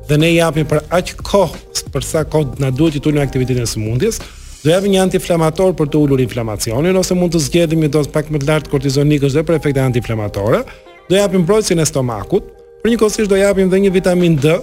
dhe 0.06 0.20
ne 0.22 0.30
japim 0.36 0.68
për 0.70 0.84
aq 0.94 1.10
kohë 1.26 1.90
për 1.90 2.06
sa 2.06 2.22
kohë 2.30 2.60
na 2.62 2.70
duhet 2.70 3.00
të 3.02 3.10
ulim 3.10 3.24
aktivitetin 3.24 3.66
e 3.66 3.72
sëmundjes. 3.72 4.20
Do 4.62 4.70
japim 4.70 4.94
një 4.94 5.02
antiinflamator 5.08 5.74
për 5.82 5.90
të 5.96 6.04
ulur 6.06 6.22
inflamacionin 6.22 7.00
ose 7.02 7.18
mund 7.18 7.34
të 7.34 7.42
zgjedhim 7.48 7.82
një 7.82 7.90
dozë 7.98 8.14
pak 8.14 8.30
më 8.30 8.44
të 8.44 8.48
lartë 8.52 8.74
kortizonikësh 8.76 9.34
dhe 9.40 9.44
për 9.50 9.58
efekte 9.58 9.82
antiinflamatore. 9.82 10.62
Do 11.10 11.18
japim 11.18 11.42
mbrojtjen 11.42 11.82
e 11.82 11.90
stomakut. 11.90 12.52
Për 12.86 12.94
një 12.94 13.02
kohësisht 13.02 13.32
do 13.34 13.38
japim 13.42 13.66
edhe 13.66 13.82
një 13.82 13.94
vitaminë 13.98 14.42
D 14.46 14.58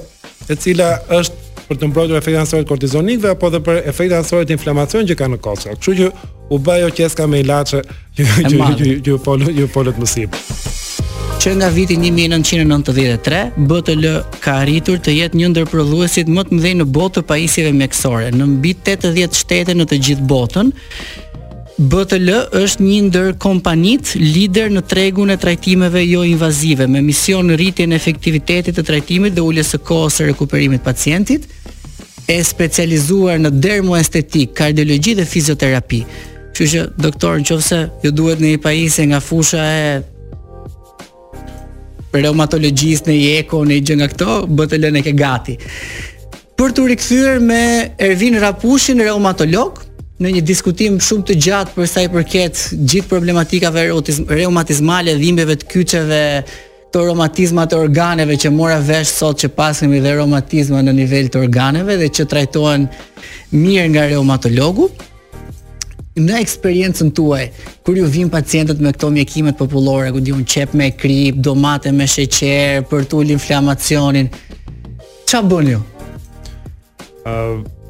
e 0.50 0.56
cila 0.60 0.90
është 1.10 1.42
për 1.68 1.78
të 1.80 1.88
mbrojtur 1.90 2.18
efektet 2.20 2.42
ansorit 2.42 2.68
kortizonikve 2.68 3.30
apo 3.36 3.50
edhe 3.52 3.62
për 3.64 3.78
efektet 3.92 4.18
ansorit 4.20 4.50
inflamacion 4.52 5.08
që 5.08 5.16
kanë 5.20 5.38
në 5.38 5.42
kocka. 5.46 5.76
Kështu 5.80 5.94
që 6.00 6.10
u 6.54 6.60
bë 6.60 6.74
ajo 6.80 6.90
qeska 6.98 7.28
me 7.32 7.40
ilaçe 7.44 7.80
që 8.18 8.30
që 8.52 8.96
që 9.08 9.18
po 9.24 9.38
jo 9.62 9.68
po 9.72 9.86
më 10.02 10.10
sipër. 10.16 10.62
Që 11.44 11.54
nga 11.60 11.68
viti 11.76 11.98
1993, 12.00 13.40
BTL 13.70 14.06
ka 14.44 14.54
arritur 14.62 15.00
të 15.04 15.16
jetë 15.18 15.40
një 15.42 15.50
ndër 15.52 15.66
prodhuesit 15.74 16.30
më 16.32 16.46
të 16.48 16.56
mëdhenj 16.60 16.80
në 16.80 16.86
botë 16.96 17.20
të 17.20 17.28
pajisjeve 17.32 17.74
mjekësore, 17.80 18.30
në 18.32 18.48
mbi 18.54 18.72
80 18.80 19.40
shtete 19.42 19.76
në 19.76 19.90
të 19.92 20.00
gjithë 20.08 20.28
botën. 20.32 20.72
BTL 21.74 22.30
është 22.54 22.84
një 22.86 22.98
ndër 23.08 23.32
kompanitë 23.42 24.20
lider 24.22 24.68
në 24.70 24.84
tregun 24.92 25.32
e 25.34 25.40
trajtimeve 25.42 26.04
jo 26.06 26.22
invazive 26.24 26.86
me 26.88 27.02
mision 27.02 27.48
në 27.50 27.56
rritjen 27.58 27.92
e 27.92 27.98
efektivitetit 27.98 28.78
të 28.78 28.84
trajtimit 28.86 29.34
dhe 29.34 29.42
uljes 29.42 29.72
së 29.74 29.80
kohës 29.82 30.20
së 30.20 30.28
rikuperimit 30.30 30.84
të 30.84 30.86
pacientit, 30.86 31.48
e 32.30 32.38
specializuar 32.46 33.42
në 33.42 33.50
dermoestetik, 33.58 34.54
kardiologji 34.56 35.16
dhe 35.18 35.26
fizioterapi. 35.26 36.02
Kështu 36.54 36.68
që 36.74 36.84
doktor, 37.02 37.40
nëse 37.42 37.80
ju 38.04 38.12
duhet 38.14 38.40
në 38.44 38.52
një 38.54 38.60
pajisje 38.62 39.08
nga 39.10 39.20
fusha 39.26 39.64
e 39.66 40.02
reumatologjisë 42.14 43.10
në 43.10 43.16
eko 43.40 43.64
në 43.66 43.80
gjë 43.82 43.98
nga 43.98 44.10
këto, 44.14 44.30
BTL-n 44.46 45.02
e 45.02 45.04
ke 45.10 45.16
gati. 45.18 45.58
Për 46.54 46.78
të 46.78 46.86
rikthyer 46.92 47.42
me 47.42 47.64
Ervin 47.98 48.38
Rapushin, 48.40 49.02
reumatolog, 49.02 49.83
në 50.24 50.32
një 50.38 50.42
diskutim 50.48 51.00
shumë 51.04 51.26
të 51.28 51.36
gjatë 51.46 51.74
për 51.76 51.88
sa 51.92 52.02
i 52.06 52.10
përket 52.14 52.60
gjithë 52.92 53.08
problematikave 53.12 53.82
reumatizmale, 54.38 55.18
dhimbjeve 55.20 55.58
të 55.62 55.68
kyçeve, 55.74 56.22
të 56.96 57.02
reumatizmat 57.10 57.72
të 57.74 57.80
organeve 57.84 58.36
që 58.40 58.52
mora 58.54 58.78
vesh 58.86 59.12
sot 59.20 59.42
që 59.44 59.50
pasemi 59.58 60.00
dhe 60.04 60.16
reumatizma 60.20 60.80
në 60.86 60.94
nivel 61.02 61.28
të 61.34 61.42
organeve 61.44 62.00
dhe 62.02 62.08
që 62.20 62.28
trajtohen 62.36 62.88
mirë 63.58 63.90
nga 63.96 64.08
reumatologu. 64.14 64.88
Në 66.16 66.36
eksperiencën 66.46 67.10
tuaj, 67.18 67.44
kur 67.84 67.98
ju 68.00 68.06
vin 68.16 68.30
pacientët 68.32 68.80
me 68.86 68.92
këto 68.96 69.10
mjekimet 69.16 69.58
popullore, 69.60 70.12
ku 70.14 70.22
diun 70.24 70.44
qep 70.48 70.76
me 70.78 70.92
krip, 70.96 71.42
domate 71.44 71.90
me 71.92 72.06
sheqer, 72.08 72.86
për 72.88 73.08
të 73.10 73.20
ulur 73.24 73.36
inflamacionin, 73.40 74.30
ç'a 75.28 75.44
bën 75.44 75.74
ju? 75.76 75.82
Uh 77.28 77.82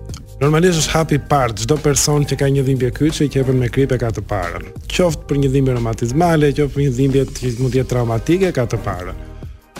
Normalisht 0.43 0.75
është 0.82 0.91
hapi 0.91 1.15
i 1.15 1.19
parë 1.32 1.53
çdo 1.62 1.77
person 1.79 2.25
që 2.27 2.36
ka 2.41 2.49
një 2.51 2.65
dhimbje 2.67 2.89
kyçe 2.97 3.29
që 3.32 3.38
jepën 3.39 3.62
me 3.63 3.69
kripë 3.71 3.99
ka 4.03 4.10
të 4.17 4.25
parën. 4.27 4.67
Qoftë 4.91 5.29
për 5.29 5.39
një 5.39 5.53
dhimbje 5.56 5.77
reumatizmale, 5.79 6.49
qoftë 6.58 6.75
për 6.75 6.84
një 6.88 6.91
dhimbje 6.99 7.23
që 7.39 7.53
mund 7.62 7.71
të 7.71 7.77
jetë 7.79 7.91
traumatike 7.95 8.51
ka 8.60 8.65
të 8.73 8.79
parën. 8.84 9.23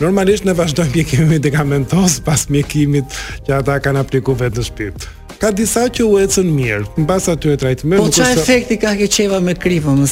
Normalisht 0.02 0.44
ne 0.46 0.54
vazhdojmë 0.58 0.94
pjekimin 0.96 1.28
e 1.28 1.34
medikamentos 1.38 2.20
pas 2.26 2.48
mjekimit 2.50 3.06
që 3.48 3.58
ata 3.62 3.80
kanë 3.84 4.02
aplikuar 4.02 4.40
vetë 4.46 4.60
në 4.60 4.66
shtëpi. 4.70 5.12
Ka 5.42 5.50
disa 5.52 5.84
që 5.92 6.06
u 6.08 6.14
ecën 6.22 6.48
mirë, 6.56 6.86
mbas 7.04 7.26
aty 7.28 7.50
e 7.52 7.58
trajtimi. 7.60 7.98
Po 8.00 8.06
çfarë 8.16 8.38
efekti 8.40 8.78
ka 8.80 8.94
kjo 8.96 9.08
çeva 9.12 9.40
me 9.44 9.52
kripën? 9.60 10.06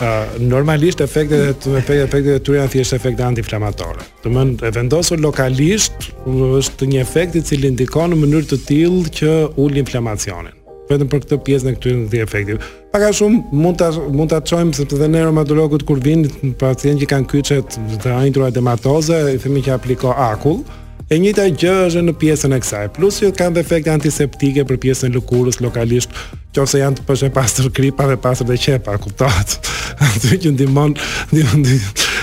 Ëh, 0.00 0.38
normalisht 0.40 1.02
efektet 1.04 1.44
e 1.66 1.82
të 1.82 1.82
përgjithë 1.84 2.06
efektet 2.06 2.38
e 2.40 2.44
tyre 2.46 2.62
janë 2.62 2.72
thjesht 2.74 2.96
efekte 2.96 3.26
antiinflamatore. 3.26 4.06
Do 4.24 4.32
të 4.32 4.70
e 4.70 4.72
vendosur 4.78 5.20
lokalisht 5.20 6.08
është 6.26 6.88
një 6.94 7.02
efekt 7.04 7.36
i 7.36 7.44
cili 7.44 7.74
ndikon 7.76 8.14
në 8.14 8.22
mënyrë 8.24 8.50
të 8.54 8.60
tillë 8.70 9.12
që 9.20 9.36
ul 9.60 9.78
inflamacionin 9.82 10.56
vetëm 10.94 11.10
për 11.10 11.22
këtë 11.24 11.38
pjesë 11.46 11.66
në 11.66 11.76
këtyre 11.76 12.10
të 12.14 12.20
efektiv. 12.24 12.66
Pak 12.90 13.04
a 13.06 13.10
shumë 13.14 13.40
mund 13.54 13.78
ta 13.80 13.92
mund 14.10 14.32
ta 14.32 14.40
çojmë 14.42 14.74
sepse 14.76 14.98
dhe 14.98 15.08
neuromatologët 15.14 15.84
kur 15.88 16.02
vinë 16.02 16.54
pacientë 16.60 17.04
që 17.04 17.08
kanë 17.14 17.28
kyçet 17.30 17.78
të 18.02 18.14
ajndura 18.18 18.48
dermatoze, 18.54 19.20
i 19.36 19.40
themi 19.42 19.62
që 19.64 19.76
apliko 19.78 20.10
akull. 20.30 20.62
E 21.10 21.16
njëjta 21.18 21.48
gjë 21.58 21.72
është 21.88 22.02
në 22.06 22.12
pjesën 22.20 22.52
e 22.54 22.58
kësaj. 22.62 22.88
Plus 22.94 23.16
që 23.18 23.30
kanë 23.34 23.56
dhe 23.56 23.62
efekte 23.64 23.90
antiseptike 23.90 24.62
për 24.68 24.76
pjesën 24.84 25.10
e 25.10 25.16
lëkurës 25.16 25.58
lokalisht, 25.64 26.12
qoftë 26.54 26.80
janë 26.84 27.00
të 27.00 27.06
pashë 27.08 27.30
pastër 27.34 27.70
kripa 27.74 28.06
dhe 28.12 28.18
pastër 28.22 28.46
të 28.52 28.58
qepa, 28.66 28.94
kuptohet. 29.02 29.56
Ato 30.06 30.30
që 30.38 30.52
ndihmon, 30.54 30.94
ndihmon 31.34 31.66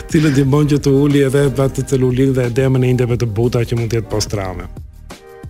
cilën 0.07 0.31
ndihmon 0.37 0.71
që 0.71 0.79
të 0.85 0.93
uli 1.03 1.25
edhe 1.27 1.41
atë 1.51 1.83
celulit 1.91 2.31
dhe 2.37 2.45
edemën 2.47 2.85
e 2.87 2.93
indeve 2.95 3.19
të 3.19 3.27
buta 3.35 3.65
që 3.67 3.75
mund 3.75 3.91
të 3.91 3.99
jetë 3.99 4.11
post-traume. 4.15 4.69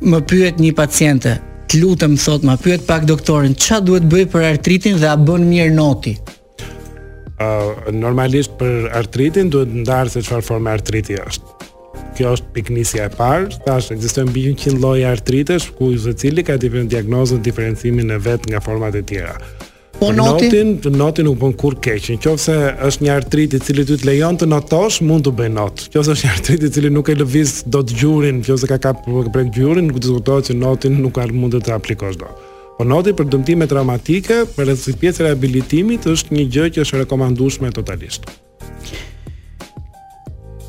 Më 0.01 0.23
pyet 0.31 0.57
një 0.61 0.73
paciente, 0.77 1.35
të 1.71 1.77
lutem 1.83 2.13
thot 2.15 2.45
ma 2.47 2.53
pyet 2.61 2.85
pak 2.87 3.03
doktorin 3.09 3.53
qa 3.67 3.81
duhet 3.83 4.05
bëj 4.11 4.25
për 4.31 4.45
artritin 4.53 4.99
dhe 5.01 5.09
a 5.11 5.17
bën 5.27 5.43
mirë 5.51 5.73
noti 5.75 6.13
uh, 6.17 7.91
normalisht 7.91 8.55
për 8.59 8.87
artritin 9.01 9.51
duhet 9.53 9.73
ndarë 9.83 10.13
se 10.13 10.23
qëfar 10.25 10.45
forme 10.51 10.71
artriti 10.73 11.17
është 11.27 11.55
Kjo 12.17 12.31
është 12.33 12.47
piknisja 12.55 13.03
e 13.05 13.09
parë, 13.13 13.51
thashë 13.67 13.93
ekzistojnë 13.93 14.31
mbi 14.31 14.41
bëjën 14.47 14.55
qënë 14.57 14.79
loja 14.81 15.11
artritesh, 15.13 15.67
ku 15.77 15.91
i 15.93 15.99
zë 16.01 16.15
cili 16.17 16.41
ka 16.47 16.55
të 16.57 16.71
diagnozën 16.93 17.43
diferencimin 17.45 18.09
e 18.15 18.17
vetë 18.25 18.53
nga 18.55 18.61
format 18.65 18.95
e 18.97 19.03
tjera. 19.11 19.35
Po 19.97 20.11
notin, 20.13 20.75
notin 20.93 21.25
nuk 21.25 21.39
bën 21.41 21.53
kur 21.57 21.73
keq. 21.81 22.05
Nëse 22.29 22.57
është 22.87 23.05
një 23.05 23.13
artrit 23.15 23.55
i 23.57 23.59
cili 23.65 23.81
ty 23.87 23.95
të 23.97 24.05
lejon 24.05 24.37
të 24.37 24.45
notosh, 24.51 24.99
mund 25.01 25.25
të 25.25 25.31
bëj 25.39 25.47
not. 25.55 25.85
Nëse 25.93 26.13
është 26.13 26.27
një 26.27 26.33
artrit 26.37 26.65
i 26.67 26.71
cili 26.75 26.91
nuk 26.93 27.09
e 27.09 27.15
lëviz 27.17 27.53
dot 27.73 27.89
gjurin, 27.97 28.43
nëse 28.45 28.69
ka 28.69 28.77
ka 28.83 28.91
prek 29.01 29.49
gjurin, 29.55 29.87
nuk 29.89 29.97
diskutohet 30.03 30.51
që 30.51 30.57
notin 30.61 30.99
nuk 31.01 31.15
ka 31.17 31.25
mund 31.33 31.57
të 31.57 31.73
aplikosh 31.73 32.19
dot. 32.21 32.45
Po 32.77 32.85
noti 32.85 33.15
për 33.17 33.31
dëmtime 33.33 33.65
traumatike, 33.71 34.43
për 34.53 34.67
rreth 34.69 34.85
pjesë 35.01 35.25
rehabilitimit 35.31 36.05
është 36.13 36.35
një 36.37 36.45
gjë 36.53 36.67
që 36.77 36.85
është 36.85 37.01
rekomandueshme 37.03 37.73
totalisht. 37.73 38.29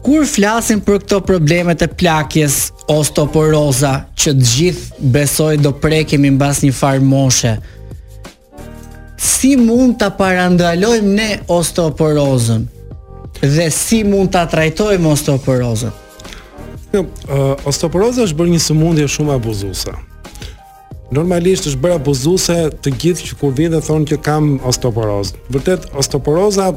Kur 0.09 0.25
flasin 0.25 0.81
për 0.81 1.03
këto 1.03 1.19
probleme 1.29 1.75
të 1.77 1.91
plakjes 2.01 2.63
osteoporoza, 2.95 3.93
që 4.17 4.33
të 4.41 4.53
gjithë 4.55 5.11
besoj 5.13 5.53
do 5.61 5.75
prekemi 5.85 6.31
mbas 6.39 6.63
një 6.65 6.73
farë 6.81 7.05
moshe, 7.05 7.59
si 9.19 9.57
mund 9.59 9.99
ta 9.99 10.09
parandalojmë 10.15 11.11
ne 11.15 11.29
osteoporozën 11.51 12.63
dhe 13.43 13.67
si 13.75 14.01
mund 14.07 14.31
ta 14.35 14.45
trajtojmë 14.51 15.11
osteoporozën? 15.15 15.93
Jo, 16.95 17.03
uh, 17.03 17.69
osteoporoza 17.69 18.25
është 18.27 18.39
bërë 18.39 18.55
një 18.55 18.61
sëmundje 18.65 19.09
shumë 19.13 19.35
abuzuese. 19.37 19.93
Normalisht 21.15 21.67
është 21.71 21.83
bërë 21.83 21.99
abuzuese 21.99 22.57
të 22.85 22.95
gjithë 23.03 23.27
që 23.31 23.39
kur 23.43 23.53
vjen 23.59 23.75
dhe 23.77 23.83
thonë 23.85 24.07
që 24.13 24.19
kam 24.25 24.51
osteoporozë. 24.71 25.37
Vërtet 25.53 25.89
osteoporoza 25.99 26.71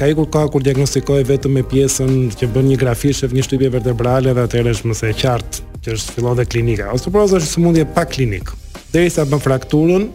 ka 0.00 0.08
ikur 0.10 0.28
ka 0.32 0.46
kur 0.52 0.62
diagnostikohet 0.64 1.28
vetëm 1.30 1.54
me 1.58 1.62
pjesën 1.66 2.30
që 2.38 2.48
bën 2.54 2.70
një 2.72 2.78
grafishe 2.80 3.28
një 3.32 3.44
shtypje 3.46 3.70
vertebrale 3.76 4.32
dhe 4.34 4.46
atëherë 4.48 4.74
është 4.76 4.90
më 4.90 4.96
së 5.02 5.12
qartë 5.20 5.64
që 5.84 5.94
është 5.98 6.16
fillon 6.16 6.38
dhe 6.38 6.46
klinika. 6.48 6.90
Osteoporoza 6.96 7.38
është 7.40 7.52
sëmundje 7.54 7.86
pa 7.94 8.04
klinik. 8.08 8.50
Derisa 8.92 9.24
bën 9.28 9.42
frakturën, 9.44 10.08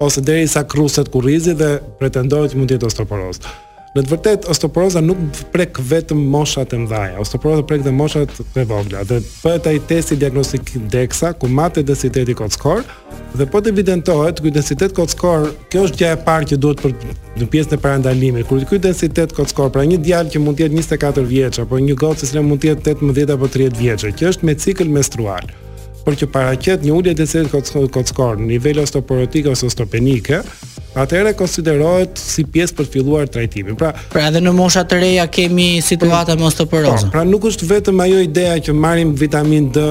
ose 0.00 0.20
deri 0.20 0.46
sa 0.46 0.62
kruset 0.62 1.08
kurrizi 1.08 1.54
dhe 1.54 1.78
pretendohet 1.98 2.54
mund 2.56 2.70
të 2.70 2.78
jetë 2.78 2.88
osteoporoz. 2.90 3.40
Në 3.94 4.02
të 4.02 4.10
vërtet, 4.10 4.46
osteoporoza 4.50 4.98
nuk 5.06 5.20
prek 5.54 5.76
vetëm 5.86 6.18
moshat 6.32 6.72
e 6.74 6.80
mdhaja, 6.82 7.20
osteoporoza 7.22 7.62
prek 7.62 7.84
dhe 7.86 7.92
moshat 7.94 8.32
e 8.58 8.64
vogla, 8.66 9.04
dhe 9.06 9.20
përët 9.44 9.68
ai 9.70 9.76
testi 9.90 10.16
diagnostik 10.18 10.72
DEXA, 10.90 11.30
ku 11.38 11.46
matë 11.46 11.84
e 11.84 11.86
densiteti 11.92 12.34
kockor, 12.34 12.82
dhe 13.38 13.46
po 13.52 13.60
të 13.62 13.70
evidentohet, 13.70 14.42
kuj 14.42 14.50
densitet 14.56 14.96
kockor, 14.98 15.46
kjo 15.70 15.84
është 15.86 16.00
gjaj 16.00 16.10
e 16.16 16.20
parë 16.26 16.48
që 16.52 16.58
duhet 16.64 16.82
për 16.82 16.96
në 17.38 17.48
pjesë 17.54 17.76
në 17.76 17.80
parandalimi, 17.86 18.42
kuj 18.50 18.64
kuj 18.72 18.82
densitet 18.88 19.36
kockor, 19.38 19.70
pra 19.76 19.86
një 19.86 20.00
djallë 20.02 20.34
që 20.34 20.42
mund 20.42 20.58
tjetë 20.58 20.74
24 20.82 21.28
vjeqë, 21.30 21.60
apo 21.62 21.78
një 21.86 21.94
gotë 22.02 22.32
që 22.34 22.44
mund 22.50 22.66
tjetë 22.66 22.96
18 22.98 23.34
apo 23.38 23.50
30 23.62 23.78
vjeqë, 23.84 24.10
që 24.18 24.32
është 24.34 24.50
me 24.50 24.56
cikl 24.64 24.90
menstrual 24.98 25.54
por 26.04 26.16
që 26.20 26.28
paraqet 26.32 26.84
një 26.84 26.92
ulje 26.92 27.14
të 27.18 27.26
cilës 27.30 27.74
kockor 27.94 28.38
në 28.42 28.48
nivel 28.54 28.80
osteoporotik 28.82 29.48
ose 29.52 29.66
osteopenike, 29.70 30.40
atëherë 31.00 31.32
konsiderohet 31.40 32.20
si 32.20 32.44
pjesë 32.44 32.76
për 32.78 32.86
të 32.90 32.94
filluar 32.96 33.30
trajtimin. 33.32 33.78
Pra, 33.80 33.94
pra 34.12 34.28
edhe 34.28 34.44
në 34.44 34.52
mosha 34.58 34.84
të 34.86 35.00
reja 35.02 35.24
kemi 35.32 35.78
situata 35.82 36.36
me 36.38 36.46
osteoporozë. 36.50 37.08
Po, 37.08 37.14
pra 37.16 37.24
nuk 37.28 37.48
është 37.50 37.70
vetëm 37.72 38.04
ajo 38.06 38.22
ideja 38.28 38.54
që 38.68 38.76
marrim 38.84 39.16
vitamin 39.24 39.70
D 39.74 39.84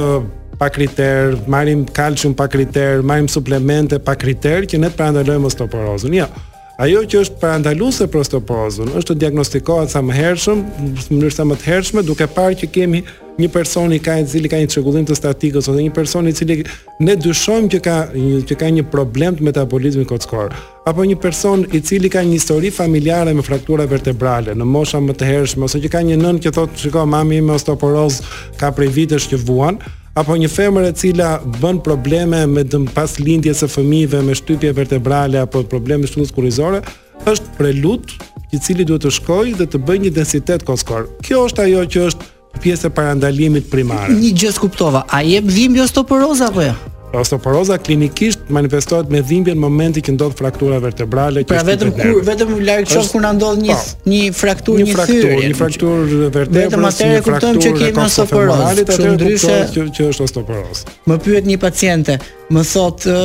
pa 0.58 0.69
kriter, 0.71 1.34
marrim 1.49 1.82
kalcium 1.97 2.36
pa 2.38 2.45
kriter, 2.47 3.02
marrim 3.10 3.28
suplemente 3.28 3.97
pa 3.99 4.13
kriter 4.15 4.67
që 4.69 4.84
ne 4.86 4.93
të 4.93 4.99
parandalojmë 5.02 5.49
osteoporozën. 5.49 6.19
Jo. 6.21 6.28
Ja. 6.30 6.49
Ajo 6.81 7.03
që 7.05 7.19
është 7.21 7.36
parandaluese 7.38 8.05
prostopozën 8.09 8.95
është 8.97 9.12
të 9.13 9.17
diagnostikohet 9.21 9.91
sa 9.93 9.99
më 10.01 10.15
hershëm, 10.17 10.63
në 10.97 11.03
mënyrë 11.12 11.36
sa 11.36 11.43
më 11.45 11.57
të 11.62 11.67
hershme, 11.69 12.01
duke 12.07 12.25
parë 12.33 12.55
që 12.63 12.69
kemi 12.73 13.03
një 13.38 13.49
person 13.53 13.93
i 13.93 13.99
ka 14.01 14.15
i 14.21 14.25
cili 14.29 14.49
ka 14.49 14.57
një 14.57 14.71
çrregullim 14.73 15.05
të 15.05 15.17
statikës 15.17 15.69
ose 15.69 15.83
një 15.86 15.93
person 15.93 16.25
i 16.29 16.33
cili 16.38 16.57
ne 17.01 17.13
dyshojmë 17.21 17.69
që 17.75 17.81
ka 17.86 17.95
një, 18.17 18.41
që 18.49 18.57
ka 18.62 18.71
një 18.73 18.88
problem 18.93 19.38
të 19.38 19.45
metabolizmit 19.51 20.09
kockor, 20.09 20.53
apo 20.89 21.05
një 21.05 21.17
person 21.21 21.65
i 21.77 21.81
cili 21.86 22.09
ka 22.13 22.25
një 22.25 22.38
histori 22.39 22.73
familjare 22.73 23.36
me 23.38 23.45
fraktura 23.45 23.86
vertebrale 23.89 24.57
në 24.57 24.65
mosha 24.73 25.01
më 25.01 25.13
të 25.17 25.29
hershme 25.29 25.69
ose 25.69 25.81
që 25.86 25.93
ka 25.93 26.01
një 26.09 26.17
nën 26.25 26.41
që 26.45 26.55
thotë, 26.57 26.86
"Shikoj, 26.88 27.05
mami 27.05 27.38
ime 27.43 27.53
osteoporoz 27.53 28.21
ka 28.57 28.71
prej 28.73 28.89
vitesh 28.97 29.29
që 29.33 29.43
vuan." 29.45 29.77
apo 30.13 30.36
një 30.38 30.47
femër 30.54 30.86
e 30.91 30.91
cila 30.93 31.28
bën 31.62 31.80
probleme 31.82 32.43
me 32.45 32.62
dëm 32.69 32.86
pas 32.93 33.15
lindjes 33.17 33.63
së 33.63 33.69
fëmijëve 33.76 34.19
me 34.26 34.36
shtypje 34.38 34.73
vertebrale 34.78 35.39
apo 35.41 35.63
probleme 35.69 36.06
shumë 36.10 36.28
muskulore 36.28 36.84
është 37.30 37.56
prelut 37.58 38.13
i 38.54 38.60
cili 38.62 38.86
duhet 38.86 39.08
të 39.08 39.13
shkojë 39.17 39.56
dhe 39.62 39.65
të 39.73 39.82
bëjë 39.88 40.04
një 40.06 40.12
densitet 40.19 40.65
koskor. 40.67 41.08
Kjo 41.26 41.45
është 41.47 41.65
ajo 41.65 41.86
që 41.95 42.04
është 42.12 42.32
pjesë 42.62 42.89
e 42.89 42.93
parandalimit 42.93 43.71
primare. 43.71 44.13
Një 44.13 44.30
gjë 44.38 44.54
kuptova, 44.62 45.06
a 45.10 45.23
jep 45.26 45.49
dhimbje 45.49 45.88
osteoporoza 45.88 46.52
apo 46.54 46.62
jo? 46.67 46.76
Osteoporoza 47.17 47.78
klinike 47.82 48.33
manifestohet 48.51 49.08
me 49.10 49.19
dhimbje 49.23 49.53
në 49.56 49.60
momenti 49.62 50.01
që 50.03 50.13
ndodh 50.17 50.36
fraktura 50.38 50.79
vertebrale. 50.84 51.43
Pra 51.47 51.63
vetëm 51.67 51.91
kur 51.95 52.23
vetëm 52.27 52.53
larg 52.67 52.89
çon 52.91 53.06
kur 53.12 53.23
na 53.23 53.32
ndodh 53.38 53.62
një 53.63 53.75
po. 53.75 54.10
një 54.12 54.21
frakturë 54.38 54.88
një 54.88 54.95
fraktur, 54.97 55.36
një 55.49 55.58
fraktur 55.60 56.15
vertebrale. 56.25 56.65
Vetëm 56.65 56.88
atë 56.89 57.10
e 57.17 57.21
kuptojmë 57.27 57.63
që 57.65 57.73
kemi 57.79 58.03
osteoporoz. 58.06 58.63
Shumë 58.95 59.17
ndryshe 59.17 59.60
që 59.75 59.86
që 59.99 60.08
është 60.13 60.27
osteoporoz. 60.27 60.86
Më 61.10 61.19
pyet 61.27 61.47
një 61.53 61.60
paciente, 61.62 62.17
më 62.53 62.65
thot 62.73 63.08
ë 63.08 63.21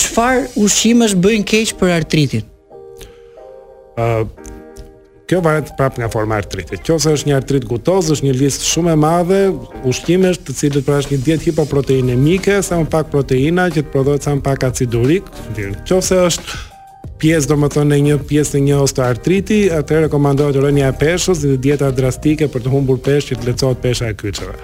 çfarë 0.00 0.46
ushqimesh 0.64 1.18
bëjnë 1.22 1.48
keq 1.52 1.76
për 1.80 1.96
artritin? 1.98 2.46
ë 4.00 4.28
Kjo 5.30 5.38
varet 5.40 5.70
prap 5.76 5.94
nga 5.98 6.08
forma 6.10 6.34
e 6.34 6.42
artritit. 6.42 6.80
Qose 6.82 7.12
është 7.14 7.28
një 7.28 7.34
artrit 7.36 7.64
gutoz, 7.70 8.08
është 8.10 8.26
një 8.26 8.32
listë 8.40 8.66
shumë 8.66 8.96
e 8.96 8.98
madhe 8.98 9.38
ushqimesh 9.86 10.40
të 10.42 10.56
cilët 10.58 10.86
pra 10.88 10.96
është 10.98 11.14
një 11.14 11.20
dietë 11.28 11.44
hipoproteinemike, 11.50 12.56
sa 12.66 12.80
më 12.80 12.88
pak 12.90 13.12
proteina 13.12 13.68
që 13.70 13.84
të 13.84 13.92
prodhohet 13.92 14.26
sa 14.26 14.34
më 14.34 14.42
pak 14.48 14.64
acid 14.66 14.96
urik. 14.98 15.30
është 15.86 16.58
pjesë 17.20 17.48
domethënë 17.48 18.00
një 18.08 18.16
pjesë 18.28 18.58
një 18.66 18.80
osteoartriti, 18.86 19.60
atë 19.80 20.00
rekomandohet 20.08 20.56
rënja 20.64 20.88
e 20.90 20.98
peshës 20.98 21.38
dhe 21.44 21.54
dieta 21.62 21.90
drastike 21.94 22.48
për 22.50 22.60
të 22.62 22.68
humbur 22.74 22.98
peshë 23.04 23.28
që 23.30 23.34
të 23.40 23.46
lecohet 23.52 23.78
pesha 23.86 24.08
e 24.10 24.14
kyçeve. 24.18 24.54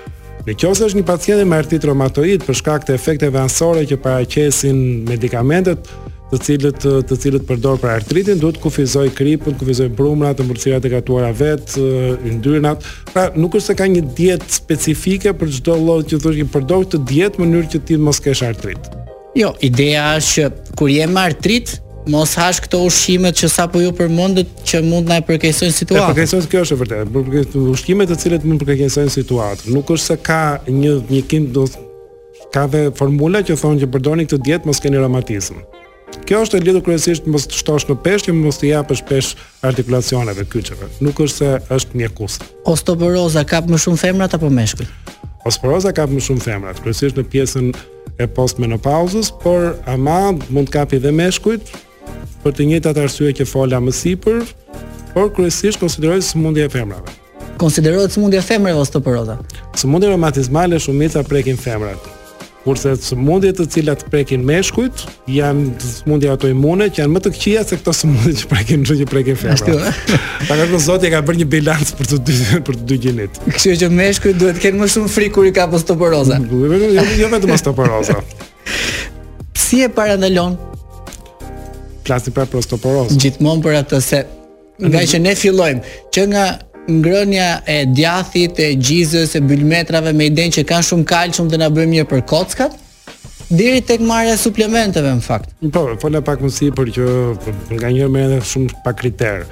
Në 0.46 0.52
qoftë 0.60 0.84
është 0.86 0.98
një 0.98 1.06
pacient 1.12 1.46
me 1.46 1.56
artrit 1.62 1.84
reumatoid 1.86 2.42
për 2.46 2.54
shkak 2.54 2.82
të 2.86 2.94
efekteve 2.98 3.38
anësore 3.38 3.82
që 3.90 3.96
paraqesin 4.02 4.78
medikamentet, 5.10 5.80
të 6.30 6.38
cilët 6.42 6.84
të 7.10 7.16
cilët 7.22 7.44
përdor 7.46 7.76
për 7.78 7.92
artritin 8.00 8.40
duhet 8.42 8.56
kufizoj 8.62 9.04
kripën, 9.14 9.54
kufizoj 9.60 9.86
brumrat, 9.94 10.36
të 10.40 10.46
mbulsirat 10.48 10.86
e 10.86 10.90
gatuara 10.90 11.28
vet, 11.38 11.76
yndyrnat. 12.26 12.82
Pra, 13.12 13.28
nuk 13.38 13.54
është 13.60 13.68
se 13.70 13.76
ka 13.78 13.86
një 13.92 14.02
dietë 14.18 14.50
specifike 14.56 15.34
për 15.38 15.52
çdo 15.60 15.76
lloj 15.84 16.00
që 16.10 16.18
thoshin 16.24 16.48
për 16.50 16.64
përdor 16.64 16.86
të 16.90 17.02
diet 17.10 17.38
në 17.38 17.44
mënyrë 17.46 17.70
që 17.76 17.82
ti 17.88 17.98
mos 18.02 18.18
kesh 18.24 18.42
artrit. 18.48 18.90
Jo, 19.38 19.52
ideja 19.62 20.08
është 20.18 20.48
që 20.48 20.76
kur 20.80 20.90
je 20.90 21.06
me 21.14 21.22
artrit, 21.30 21.76
mos 22.10 22.34
hash 22.38 22.58
këto 22.66 22.82
ushqime 22.88 23.30
që 23.34 23.50
sapo 23.52 23.78
ju 23.84 23.94
përmendët 23.98 24.64
që 24.66 24.82
mund 24.86 25.10
na 25.10 25.20
e 25.22 25.26
përkeqësojnë 25.26 25.76
situatën. 25.78 26.04
Po, 26.08 26.10
përkeqësoj 26.10 26.50
kjo 26.50 26.66
është 26.66 26.74
e 26.74 26.82
vërtetë. 26.82 27.26
Për 27.54 27.70
ushqime 27.76 28.06
të 28.10 28.18
cilët 28.24 28.46
mund 28.50 28.64
përkeqësojnë 28.66 29.14
situatën. 29.14 29.70
Nuk 29.78 29.94
është 29.94 30.08
se 30.10 30.18
ka 30.26 30.42
një 30.66 30.96
mjekim 31.10 31.50
do 31.54 31.68
ka 32.54 32.66
dhe 32.72 32.86
formula 32.98 33.44
që 33.46 33.58
thonë 33.62 33.82
që 33.84 33.92
përdorni 33.94 34.26
këtë 34.30 34.42
dietë 34.48 34.70
mos 34.70 34.80
keni 34.84 35.02
reumatizëm. 35.02 35.58
Kjo 36.26 36.40
është 36.44 36.58
e 36.58 36.62
lidhur 36.62 36.82
kryesisht 36.86 37.26
mos 37.30 37.44
të 37.50 37.56
shtosh 37.60 37.86
në 37.88 37.96
peshë, 38.02 38.32
mos 38.34 38.58
të 38.58 38.68
japësh 38.70 39.02
peshë 39.08 39.46
artikulacioneve 39.66 40.44
kyçeve. 40.50 40.88
Nuk 41.02 41.18
është 41.22 41.36
se 41.36 41.60
është 41.76 41.98
mjekus. 41.98 42.38
Osteoporoza 42.70 43.42
ka 43.48 43.60
më 43.66 43.80
shumë 43.84 44.00
femrat 44.02 44.34
apo 44.38 44.50
meshkujt? 44.50 44.90
Osteoporoza 45.46 45.92
ka 45.94 46.06
më 46.10 46.22
shumë 46.28 46.44
femrat, 46.46 46.80
kryesisht 46.82 47.18
në 47.20 47.26
pjesën 47.30 47.70
e 48.22 48.26
postmenopauzës, 48.38 49.32
por 49.42 49.74
ama 49.90 50.32
mund 50.50 50.70
të 50.70 50.76
kapi 50.78 51.00
dhe 51.04 51.14
meshkujt 51.14 51.72
për 52.42 52.54
të 52.54 52.68
njëjtat 52.70 53.02
arsye 53.04 53.32
që 53.40 53.46
fola 53.50 53.78
më 53.82 53.94
sipër, 54.00 54.44
por 55.14 55.30
kryesisht 55.36 55.82
konsiderohet 55.82 56.26
sëmundje 56.26 56.66
e 56.68 56.74
femrave. 56.76 57.16
Konsiderohet 57.60 58.14
sëmundje 58.14 58.42
e 58.42 58.46
femrave 58.52 58.82
osteoporoza. 58.86 59.38
Sëmundje 59.78 60.12
reumatizmale 60.14 60.78
shumica 60.82 61.22
prekin 61.26 61.56
femrat 61.58 62.15
kurse 62.66 62.96
sëmundjet 63.04 63.60
të 63.60 63.66
cilat 63.76 64.02
prekin 64.10 64.42
meshkujt 64.48 65.04
janë 65.30 65.76
sëmundje 65.84 66.32
autoimune 66.32 66.88
që 66.90 67.02
janë 67.04 67.14
më 67.14 67.22
të 67.26 67.32
këqija 67.36 67.62
se 67.68 67.78
këto 67.80 67.94
sëmundje 68.00 68.34
që 68.42 68.48
prekin 68.50 68.84
gjithë 68.86 68.98
që 69.02 69.06
prekin 69.12 69.38
femra. 69.40 69.56
Ashtu. 69.56 70.14
Ta 70.48 70.58
ka 70.58 70.62
thënë 70.66 70.80
Zoti 70.88 71.12
ka 71.14 71.20
bërë 71.28 71.40
një 71.44 71.48
bilanc 71.54 71.92
për 72.00 72.10
të 72.12 72.18
dy 72.26 72.38
për 72.66 72.78
të 72.80 72.86
dy 72.90 72.98
gjinit. 73.04 73.38
Kështu 73.46 73.76
që 73.84 73.90
meshkujt 74.00 74.40
duhet 74.42 74.58
të 74.58 74.64
kenë 74.66 74.82
më 74.82 74.90
shumë 74.96 75.12
frikë 75.16 75.36
kur 75.38 75.48
i 75.50 75.54
ka 75.56 75.68
postoporoza. 75.72 76.36
Jo, 76.56 76.72
jo, 76.72 76.88
jo, 76.96 77.02
jo 77.20 77.26
vetëm 77.32 77.50
postoporoza. 77.52 78.16
si 79.66 79.82
e 79.84 79.88
paranalon? 79.92 80.56
Plasti 82.06 82.32
për 82.34 82.48
postoporoza. 82.52 83.16
Gjithmonë 83.22 83.62
për 83.64 83.76
atë 83.84 84.00
se 84.04 84.24
nga 84.88 85.04
që 85.12 85.20
ne 85.22 85.36
fillojmë 85.38 85.94
që 86.14 86.24
nga 86.32 86.48
ngrënia 86.88 87.60
e 87.64 87.82
djathit, 87.90 88.58
e 88.58 88.76
gjizës, 88.78 89.34
e 89.36 89.40
bylmetrave 89.44 90.12
me 90.14 90.26
idenë 90.30 90.52
që 90.58 90.64
kanë 90.70 90.86
shumë 90.88 91.06
kalcium 91.12 91.48
dhe 91.50 91.60
na 91.62 91.70
bëjmë 91.70 91.94
një 91.98 92.04
për 92.12 92.22
kockat 92.30 92.76
deri 93.50 93.80
tek 93.88 94.00
marrja 94.02 94.34
e 94.34 94.40
suplementeve 94.42 95.10
në 95.18 95.22
fakt. 95.22 95.52
Po, 95.70 95.70
po 95.74 95.86
fola 96.02 96.22
pak 96.28 96.42
mësi 96.42 96.72
për 96.76 96.92
që 96.96 97.10
nga 97.78 97.92
një 97.96 98.08
merr 98.14 98.36
edhe 98.38 98.46
shumë 98.52 98.80
pa 98.84 98.92
kriter 98.98 99.44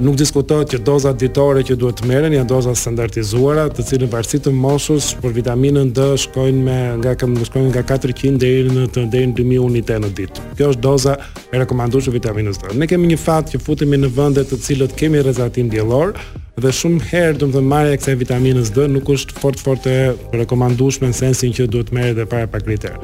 nuk 0.00 0.16
diskutohet 0.16 0.70
që 0.72 0.78
dozat 0.80 1.18
ditore 1.20 1.60
që 1.66 1.76
duhet 1.76 1.98
të 2.00 2.08
merren 2.08 2.32
janë 2.32 2.48
doza 2.48 2.72
standardizuara, 2.76 3.66
të 3.76 3.84
cilën 3.84 4.10
varësi 4.10 4.40
të 4.46 4.52
moshës 4.56 5.10
për 5.20 5.34
vitaminën 5.42 5.90
D 5.96 6.06
shkojnë 6.24 6.62
me 6.64 6.78
nga 7.02 7.12
këmbë 7.20 7.48
shkojnë 7.50 7.68
nga 7.74 7.82
400 7.90 8.38
deri 8.40 8.72
në 8.72 8.86
deri 8.96 9.28
në 9.28 9.36
2000 9.36 9.66
unitë 9.68 9.98
në 10.06 10.10
ditë. 10.18 10.46
Kjo 10.56 10.70
është 10.72 10.84
doza 10.84 11.18
e 11.52 11.60
rekomanduar 11.60 12.06
për 12.08 12.16
vitaminën 12.16 12.56
D. 12.56 12.78
Ne 12.80 12.88
kemi 12.88 13.10
një 13.12 13.20
fat 13.20 13.52
që 13.52 13.60
futemi 13.66 14.00
në 14.00 14.12
vende 14.16 14.44
të 14.48 14.56
cilët 14.64 14.96
kemi 14.98 15.20
rrezatim 15.20 15.68
diellor 15.72 16.16
dhe 16.58 16.72
shumë 16.74 17.04
herë 17.12 17.38
do 17.42 17.50
të 17.50 17.58
thonë 17.58 17.70
marrja 17.70 17.94
e 17.94 17.98
kësaj 18.00 18.16
vitaminës 18.24 18.72
D 18.76 18.88
nuk 18.90 19.12
është 19.14 19.36
fort 19.38 19.60
fort 19.60 19.84
e 19.86 19.98
rekomanduar 20.34 21.02
në 21.04 21.12
sensin 21.14 21.52
që 21.52 21.68
duhet 21.68 21.92
merret 21.92 22.24
e 22.24 22.26
para 22.26 22.48
pa 22.48 22.60
kriter. 22.62 22.96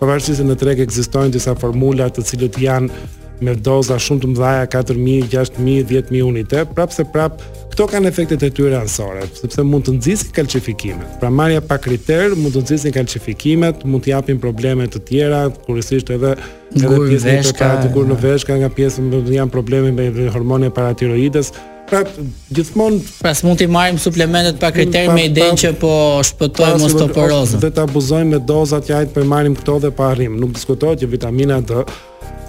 Pavarësisht 0.00 0.40
se 0.40 0.44
në 0.46 0.56
treg 0.56 0.78
ekzistojnë 0.84 1.32
disa 1.34 1.52
formula 1.60 2.06
të 2.12 2.22
cilët 2.28 2.56
janë 2.60 3.00
me 3.44 3.54
doza 3.60 3.96
shumë 4.02 4.22
të 4.22 4.30
mëdhaja 4.34 4.66
4000, 4.74 5.28
6000, 5.32 5.84
10000 5.90 6.26
unitë, 6.28 6.64
prapse 6.76 7.04
prap 7.14 7.40
këto 7.70 7.86
kanë 7.92 8.10
efektet 8.10 8.42
e 8.46 8.50
tyre 8.52 8.76
anësore, 8.80 9.24
sepse 9.38 9.64
mund 9.64 9.86
të 9.86 9.94
nxisin 9.98 10.34
kalcifikimet. 10.36 11.16
Pra 11.22 11.30
marrja 11.32 11.62
pa 11.64 11.78
kriter 11.80 12.34
mund 12.36 12.56
të 12.56 12.64
nxisin 12.66 12.94
kalcifikimet, 12.96 13.84
mund 13.88 14.04
të 14.04 14.12
japin 14.14 14.40
probleme 14.42 14.88
të 14.92 15.02
tjera, 15.08 15.42
kurrësisht 15.66 16.12
edhe 16.16 16.34
edhe 16.76 16.96
pjesë 17.16 17.56
të 17.60 17.70
dukur 17.86 18.08
në 18.12 18.20
veshka 18.22 18.60
nga 18.62 18.70
pjesë 18.76 19.08
janë 19.38 19.54
probleme 19.54 19.94
me 19.96 20.10
hormone 20.34 20.68
paratiroides, 20.74 21.54
gjithmonë 22.54 23.00
pas 23.22 23.40
mund 23.46 23.60
të 23.60 23.66
marrim 23.72 23.98
suplementet 24.00 24.58
pa 24.62 24.70
kriter 24.74 25.10
me 25.14 25.24
idenë 25.30 25.58
që 25.64 25.70
po 25.80 25.92
shpëtojmë 26.26 26.78
mos 26.82 26.94
të 26.96 27.06
porozë. 27.14 27.60
Vetë 27.64 27.84
abuzojmë 27.86 28.34
me 28.36 28.40
dozat 28.46 28.88
që 28.88 28.96
ajt 29.00 29.14
për 29.16 29.26
marrim 29.30 29.56
këto 29.58 29.78
dhe 29.86 29.90
pa 29.98 30.10
arrim. 30.14 30.36
Nuk 30.42 30.54
diskutohet 30.58 31.02
që 31.04 31.10
vitamina 31.18 31.60
D 31.62 31.82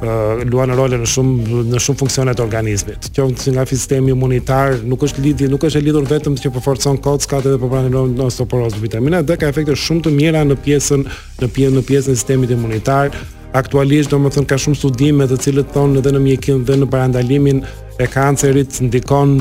Uh, 0.02 0.42
luan 0.50 0.72
në 0.74 0.76
rolën 0.80 1.04
në 1.04 1.06
shumë 1.12 1.58
në 1.76 1.80
shumë 1.86 2.00
funksione 2.00 2.32
të 2.34 2.42
organizmit. 2.42 3.06
Qoftë 3.14 3.52
nga 3.54 3.68
sistemi 3.70 4.10
imunitar, 4.16 4.80
nuk 4.82 5.04
është 5.06 5.22
lidhje, 5.22 5.50
nuk 5.54 5.68
është 5.68 5.78
e 5.78 5.84
lidhur 5.86 6.08
vetëm 6.10 6.40
se 6.42 6.50
përforcon 6.56 6.98
kockat 7.06 7.46
edhe 7.46 7.60
po 7.62 7.70
pranon 7.70 8.16
osteoporozë 8.26 8.82
vitamina 8.82 9.20
D 9.22 9.38
ka 9.38 9.52
efekte 9.54 9.76
shumë 9.78 10.08
të 10.08 10.16
mira 10.18 10.42
në 10.50 10.58
pjesën 10.66 11.06
në 11.44 11.52
pjesën 11.86 12.02
e 12.16 12.18
sistemit 12.18 12.56
imunitar, 12.58 13.14
aktualisht 13.56 14.12
do 14.14 14.20
më 14.24 14.30
thënë 14.36 14.48
ka 14.50 14.58
shumë 14.64 14.80
studime 14.80 15.26
të 15.28 15.38
cilët 15.46 15.72
thonë 15.76 16.00
edhe 16.02 16.12
në 16.16 16.22
mjekim 16.26 16.62
dhe 16.68 16.78
në 16.80 16.88
parandalimin 16.94 17.60
e 18.04 18.08
kancerit 18.10 18.80
ndikon 18.86 19.38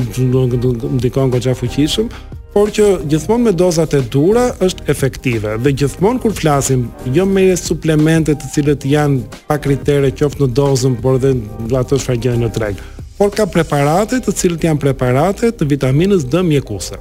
ndikon 0.99 1.31
goxha 1.33 1.53
fuqishëm, 1.55 2.09
por 2.51 2.69
që 2.75 2.87
gjithmonë 3.09 3.47
me 3.47 3.53
dozat 3.55 3.93
e 3.95 4.01
dura 4.11 4.47
është 4.67 4.87
efektive. 4.91 5.55
Dhe 5.63 5.71
gjithmonë 5.81 6.21
kur 6.25 6.33
flasim 6.35 6.87
jo 7.15 7.25
me 7.25 7.45
suplemente 7.55 8.35
të 8.35 8.51
cilët 8.55 8.85
janë 8.85 9.21
pa 9.47 9.57
kritere 9.59 10.11
qoftë 10.11 10.43
në 10.45 10.49
dozën, 10.59 10.97
por 11.03 11.19
edhe 11.19 11.35
ato 11.79 11.97
që 12.01 12.17
gjen 12.25 12.43
në 12.43 12.51
treg, 12.57 12.83
por 13.17 13.31
ka 13.31 13.47
preparate 13.47 14.19
të 14.19 14.35
cilët 14.41 14.67
janë 14.67 14.83
preparate 14.83 15.51
të 15.55 15.69
vitaminës 15.75 16.27
D 16.27 16.43
mjekuese. 16.51 16.99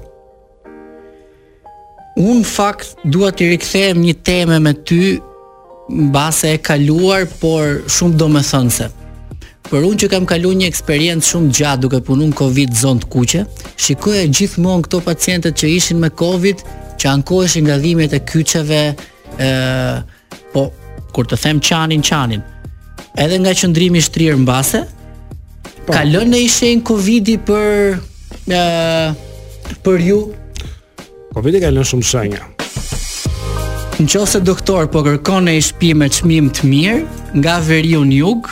Un 2.21 2.43
fakt 2.45 2.97
dua 3.07 3.31
të 3.33 3.53
rikthehem 3.55 4.01
një 4.05 4.15
temë 4.29 4.57
me 4.63 4.73
ty 4.87 5.19
base 6.11 6.49
e 6.53 6.57
kaluar, 6.61 7.27
por 7.41 7.83
shumë 7.91 8.17
do 8.21 8.29
me 8.33 8.41
thënë 8.47 8.75
se. 8.75 8.87
Për 9.71 9.85
unë 9.87 10.01
që 10.03 10.09
kam 10.11 10.27
kalu 10.29 10.53
një 10.61 10.69
eksperiencë 10.71 11.27
shumë 11.31 11.51
gjatë 11.59 11.85
duke 11.85 12.01
punun 12.07 12.31
në 12.33 12.39
Covid 12.39 12.75
zonë 12.79 13.03
të 13.05 13.11
kuqe, 13.13 13.43
shikoj 13.85 14.17
e 14.25 14.29
gjithmonë 14.35 14.87
këto 14.87 15.01
pacientët 15.07 15.59
që 15.61 15.71
ishin 15.77 15.99
me 16.03 16.11
Covid, 16.23 16.63
që 17.01 17.09
ankoheshin 17.13 17.67
nga 17.69 17.79
dhimet 17.83 18.15
e 18.15 18.21
kyqeve, 18.31 18.83
e, 19.43 19.49
po, 20.55 20.67
kur 21.15 21.27
të 21.31 21.39
them 21.45 21.63
qanin, 21.69 22.03
qanin, 22.07 22.43
edhe 23.19 23.41
nga 23.43 23.55
qëndrimi 23.63 24.03
shtrirë 24.07 24.39
në 24.43 24.47
base, 24.49 24.83
po. 25.87 25.95
kalon 25.95 26.31
në 26.35 26.43
ishen 26.49 26.83
Covid-i 26.87 27.39
për, 27.51 27.99
për 29.87 30.09
ju? 30.11 30.23
Covid-i 31.35 31.63
kalon 31.67 31.87
shumë 31.95 32.11
shenja. 32.13 32.50
Në 34.01 34.07
qose 34.09 34.39
doktor 34.41 34.87
po 34.89 35.03
kërkon 35.05 35.45
në 35.45 35.53
ishpi 35.61 35.91
me 35.93 36.07
qmim 36.09 36.47
të 36.57 36.65
mirë, 36.71 37.01
nga 37.37 37.59
veri 37.67 37.91
unë 37.99 38.17
jug, 38.23 38.47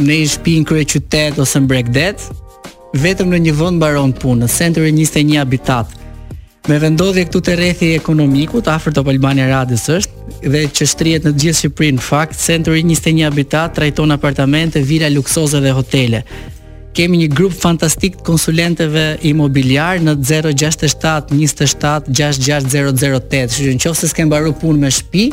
në 0.00 0.14
ishpi 0.24 0.54
në 0.62 0.68
krye 0.70 0.86
qytet 0.88 1.36
ose 1.44 1.60
në 1.60 1.68
bregdet, 1.68 2.24
vetëm 3.02 3.34
në 3.34 3.40
një 3.46 3.54
vënd 3.58 3.82
baron 3.84 4.14
punë, 4.16 4.40
në 4.40 4.48
centër 4.54 4.86
e 4.88 4.94
21 4.94 5.34
habitat. 5.42 5.92
Me 6.72 6.78
vendodhje 6.80 7.26
këtu 7.28 7.42
të 7.50 7.58
rethi 7.60 7.90
ekonomiku, 7.98 8.62
të 8.64 8.72
afrë 8.78 8.94
të 8.96 9.04
Palbani 9.10 9.44
Radis 9.52 9.84
është, 9.98 10.32
dhe 10.54 10.64
që 10.78 10.88
shtrijet 10.94 11.28
në 11.28 11.34
gjithë 11.44 11.58
Shqiprin, 11.66 12.00
fakt, 12.08 12.40
centër 12.40 12.78
e 12.80 12.80
21 12.80 13.26
habitat 13.28 13.76
trajton 13.76 14.16
apartamente, 14.16 14.80
vila 14.88 15.12
luksoze 15.12 15.60
dhe 15.60 15.76
hotele 15.82 16.24
kemi 16.96 17.16
një 17.22 17.28
grup 17.32 17.54
fantastik 17.56 18.18
të 18.20 18.24
konsulenteve 18.26 19.04
imobiliar 19.26 20.00
në 20.04 20.16
067 20.20 21.32
27 21.34 22.12
66008, 22.12 22.94
008. 23.00 23.50
Shqyrën 23.56 23.80
që 23.82 23.92
ose 23.92 24.10
s'kem 24.12 24.32
punë 24.62 24.78
me 24.84 24.90
shpi, 24.92 25.26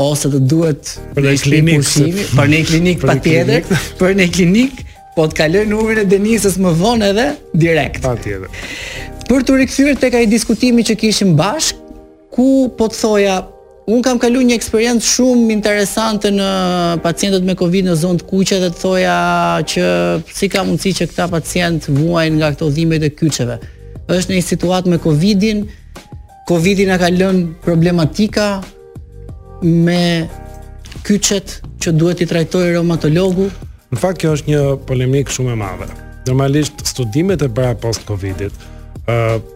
ose 0.00 0.30
të 0.30 0.40
duhet 0.50 0.92
për 1.16 1.28
një 1.28 1.36
klinik, 1.42 1.90
për 2.38 2.50
një 2.54 2.62
klinik 2.70 3.02
pa 3.02 3.16
për 4.00 4.16
një 4.20 4.26
klinik, 4.34 4.82
po 5.16 5.26
të 5.28 5.38
kaloj 5.40 5.64
në 5.68 6.00
e 6.02 6.06
Denisës 6.10 6.58
më 6.62 6.74
vonë 6.82 7.08
edhe 7.12 7.28
direkt. 7.54 8.02
Pa 8.04 8.14
Për 9.30 9.44
të 9.46 9.54
rikthyer 9.62 9.94
të 9.98 10.08
ka 10.10 10.20
i 10.24 10.26
diskutimi 10.26 10.82
që 10.82 10.96
kishim 10.98 11.36
bashk, 11.38 11.78
ku 12.34 12.66
po 12.76 12.88
të 12.90 12.98
thoja 12.98 13.36
Un 13.84 14.00
kam 14.02 14.18
kaluar 14.20 14.44
një 14.44 14.54
eksperiencë 14.60 15.08
shumë 15.08 15.54
interesante 15.54 16.30
në 16.34 16.46
pacientët 17.04 17.46
me 17.46 17.56
Covid 17.58 17.88
në 17.88 17.94
zonë 18.00 18.20
të 18.22 18.26
kuqe 18.28 18.58
dhe 18.60 18.68
të 18.74 18.78
thoja 18.80 19.14
që 19.72 19.84
si 20.28 20.48
ka 20.52 20.64
mundësi 20.68 20.92
që 21.00 21.06
këta 21.10 21.28
pacientë 21.32 21.94
vuajnë 21.96 22.36
nga 22.40 22.50
këto 22.54 22.68
dhimbje 22.76 22.98
të 23.06 23.10
kyçeve. 23.20 23.56
Është 24.10 24.30
në 24.32 24.36
një 24.40 24.46
situatë 24.50 24.92
me 24.92 24.98
Covidin, 25.06 25.62
Covidi 26.50 26.86
na 26.90 26.98
ka 27.00 27.08
lënë 27.14 27.62
problematika 27.64 28.60
me 29.62 30.28
kyçet 31.06 31.60
që 31.80 31.94
duhet 31.96 32.20
i 32.20 32.28
trajtoj 32.28 32.68
reumatologu. 32.74 33.48
Në 33.90 34.00
fakt 34.02 34.20
kjo 34.22 34.34
është 34.36 34.52
një 34.52 34.62
polemik 34.86 35.32
shumë 35.32 35.56
e 35.56 35.60
madhe. 35.62 35.88
Normalisht 36.28 36.84
studimet 36.86 37.42
e 37.42 37.48
bëra 37.48 37.74
post 37.80 38.04
Covidit, 38.06 38.52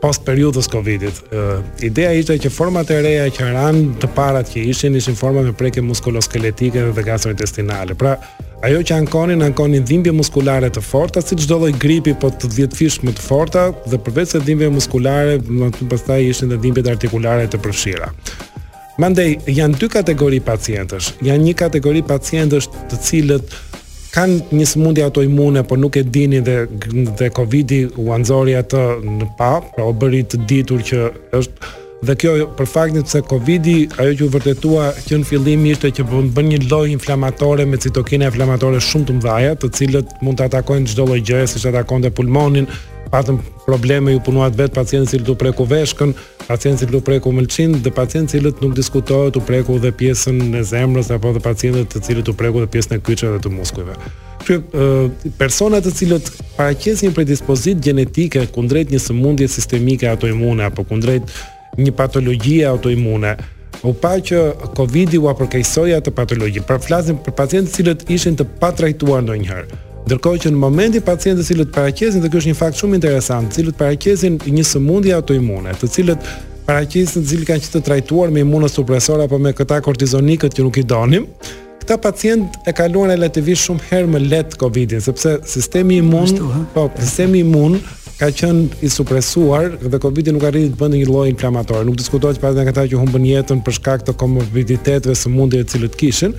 post 0.02 0.22
periudhës 0.26 0.68
Covidit. 0.72 1.20
Uh, 1.28 1.58
ideja 1.86 2.12
ishte 2.18 2.36
që 2.46 2.50
format 2.52 2.88
e 2.94 2.98
reja 3.04 3.26
që 3.38 3.50
ran 3.56 3.80
të 4.00 4.10
parat 4.16 4.48
që 4.52 4.62
ishin 4.70 4.96
ishin 4.98 5.16
forma 5.18 5.42
me 5.46 5.52
prekje 5.56 5.84
muskuloskeletike 5.84 6.84
dhe 6.96 7.04
gastrointestinale. 7.06 7.94
Pra, 8.00 8.16
ajo 8.66 8.82
që 8.88 8.96
ankonin 9.02 9.44
ankonin 9.46 9.84
dhimbje 9.88 10.14
muskulare 10.18 10.70
të 10.74 10.82
forta 10.84 11.22
si 11.22 11.36
çdo 11.40 11.60
lloj 11.64 11.74
gripi, 11.82 12.14
po 12.14 12.30
të 12.34 12.50
vjet 12.56 12.78
fish 12.78 13.02
më 13.04 13.16
të 13.18 13.26
forta 13.26 13.68
dhe 13.90 14.00
përveç 14.06 14.34
se 14.36 14.42
dhimbje 14.48 14.72
muskulare, 14.78 15.38
më 15.44 15.70
të 15.76 15.90
pastaj 15.92 16.20
ishin 16.32 16.50
edhe 16.56 16.62
dhimbjet 16.68 16.90
artikulare 16.96 17.46
të 17.50 17.62
përfshira. 17.64 18.10
Mandej 19.02 19.28
janë 19.50 19.78
dy 19.80 19.86
kategori 19.90 20.38
pacientësh. 20.48 21.14
Janë 21.28 21.48
një 21.48 21.54
kategori 21.64 22.04
pacientësh 22.08 22.68
të 22.92 23.00
cilët 23.06 23.56
kanë 24.14 24.54
një 24.54 24.66
sëmundje 24.72 25.04
ato 25.08 25.22
por 25.68 25.78
nuk 25.82 25.96
e 25.98 26.02
dini 26.04 26.40
dhe 26.46 26.56
dhe 27.18 27.28
Covidi 27.36 27.80
u 28.04 28.12
anzori 28.14 28.54
atë 28.60 28.82
në 29.08 29.26
pa, 29.38 29.56
pra 29.74 29.84
o 29.84 29.92
bëri 29.92 30.22
të 30.30 30.44
ditur 30.50 30.80
që 30.90 31.00
është 31.40 31.82
dhe 32.04 32.14
kjo 32.20 32.32
për 32.58 32.66
faktin 32.68 33.04
se 33.08 33.22
Covidi 33.30 33.76
ajo 34.02 34.14
që 34.18 34.26
u 34.26 34.30
vërtetua 34.34 34.88
që 35.06 35.20
në 35.20 35.28
fillim 35.28 35.64
ishte 35.70 35.90
që 35.98 36.04
po 36.10 36.20
bën 36.36 36.50
një 36.52 36.60
lloj 36.66 36.88
inflamatore 36.92 37.64
me 37.68 37.78
citokine 37.80 38.28
inflamatore 38.28 38.80
shumë 38.84 39.08
të 39.10 39.16
mëdha, 39.20 39.54
të 39.62 39.70
cilët 39.78 40.12
mund 40.24 40.38
të 40.40 40.48
atakojnë 40.50 40.90
çdo 40.92 41.06
lloj 41.08 41.22
gjëje, 41.26 41.48
siç 41.54 41.66
atakonte 41.70 42.10
pulmonin, 42.16 42.68
patëm 43.12 43.38
probleme 43.64 44.12
ju 44.12 44.20
punuat 44.26 44.56
vet 44.58 44.74
pacientët 44.74 45.24
që 45.24 45.32
u 45.34 45.38
preku 45.40 45.66
veshkën, 45.70 46.12
pacientët 46.48 46.92
që 46.92 47.00
u 47.00 47.04
preku 47.06 47.32
mëlçin 47.34 47.78
dhe 47.84 47.94
pacientët 47.94 48.42
që 48.42 48.54
nuk 48.66 48.76
diskutohet 48.76 49.38
u 49.40 49.44
preku 49.48 49.78
dhe 49.80 49.92
pjesën 49.94 50.42
e 50.60 50.64
zemrës 50.68 51.10
apo 51.14 51.32
dhe 51.36 51.40
pacientët 51.44 51.94
të 51.94 52.04
cilët 52.08 52.30
u 52.32 52.36
preku 52.42 52.64
dhe 52.64 52.70
pjesën 52.74 52.98
e 52.98 53.02
kyçeve 53.06 53.38
dhe 53.38 53.46
të 53.46 53.54
muskujve. 53.54 53.96
Kjo 54.44 54.58
persona 55.40 55.78
të 55.80 55.90
cilët 55.98 56.26
paraqesin 56.58 57.14
predispozit 57.16 57.78
gjenetike 57.86 58.42
kundrejt 58.52 58.90
një 58.92 59.00
sëmundje 59.06 59.48
sistemike 59.48 60.10
autoimune 60.10 60.66
apo 60.68 60.84
kundrejt 60.84 61.30
një 61.78 61.90
patologji 61.92 62.62
autoimune. 62.64 63.36
U 63.82 63.92
pa 63.92 64.14
që 64.20 64.40
Covidi 64.78 65.18
u 65.18 65.28
apërkejsoj 65.28 65.96
atë 65.98 66.12
patologji, 66.16 66.62
pra 66.64 66.78
flasim 66.80 67.18
për 67.20 67.34
pacientët 67.36 67.74
cilët 67.76 68.04
ishin 68.14 68.38
të 68.38 68.46
patrajtuar 68.62 69.24
në 69.26 69.36
njëherë. 69.42 69.80
Ndërkohë 70.04 70.40
që 70.44 70.52
në 70.52 70.60
momentin 70.60 71.04
pacientët 71.04 71.46
cilët 71.48 71.70
paraqesin 71.72 72.20
dhe 72.22 72.28
ky 72.30 72.40
është 72.40 72.50
një 72.52 72.56
fakt 72.58 72.80
shumë 72.80 72.98
interesant, 73.00 73.52
cilët 73.56 73.78
paraqesin 73.80 74.38
një 74.46 74.64
sëmundje 74.68 75.14
autoimune, 75.16 75.72
të 75.80 75.88
cilët 75.96 76.28
paraqesin 76.68 77.24
të 77.24 77.30
cilët 77.32 77.48
kanë 77.50 77.64
qenë 77.64 77.76
të 77.76 77.82
trajtuar 77.88 78.32
me 78.32 78.44
imunosupresor 78.44 79.24
apo 79.24 79.38
me 79.40 79.52
këta 79.56 79.78
kortizonikët 79.84 80.56
që 80.58 80.66
nuk 80.68 80.80
i 80.80 80.86
donim, 80.92 81.24
këta 81.82 81.96
pacient 82.04 82.56
e 82.68 82.72
kaluan 82.76 83.10
relativisht 83.12 83.68
shumë 83.68 83.88
herë 83.90 84.12
më 84.16 84.22
lehtë 84.30 84.60
Covidin, 84.60 85.00
sepse 85.04 85.38
sistemi 85.48 86.00
imun, 86.04 86.36
po, 86.76 86.88
sistemi 87.00 87.40
imun 87.44 87.80
ka 88.18 88.28
qenë 88.30 88.80
i 88.86 88.88
supresuar 88.92 89.72
dhe 89.80 89.98
Covidi 90.02 90.32
nuk 90.34 90.44
arriti 90.46 90.70
të 90.74 90.78
bënte 90.80 90.98
një 91.00 91.08
lloj 91.08 91.26
inflamator. 91.32 91.80
Nuk 91.88 91.96
diskutohet 91.98 92.38
pas 92.42 92.54
nga 92.54 92.70
ata 92.70 92.84
që 92.90 93.00
humbën 93.00 93.26
jetën 93.32 93.62
për 93.66 93.76
shkak 93.78 94.04
të 94.06 94.14
komorbiditeteve 94.20 95.16
së 95.18 95.32
mundjeve 95.34 95.66
të 95.66 95.74
cilët 95.74 95.96
kishin, 96.00 96.36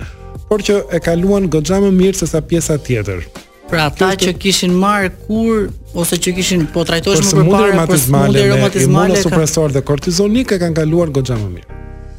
por 0.48 0.64
që 0.64 0.78
e 0.96 1.00
kaluan 1.04 1.50
goxha 1.52 1.80
më 1.84 1.90
mirë 2.00 2.20
sesa 2.22 2.40
pjesa 2.40 2.78
tjetër. 2.88 3.26
Pra 3.70 3.88
ata 3.90 4.12
që 4.16 4.32
kishin 4.40 4.72
marrë 4.80 5.10
kur 5.26 5.66
ose 6.00 6.16
që 6.22 6.36
kishin 6.38 6.64
po 6.72 6.86
trajtohesh 6.88 7.24
më 7.34 7.42
përpara 7.44 7.86
për 7.90 8.04
mundje 8.14 8.46
reumatizmale, 8.46 8.84
imunosupresor 9.14 9.68
ka... 9.68 9.74
dhe 9.76 9.84
kortizonik 9.90 10.56
e 10.56 10.60
kanë 10.62 10.80
kaluar 10.80 11.12
goxha 11.18 11.36
më 11.40 11.50
mirë. 11.58 11.74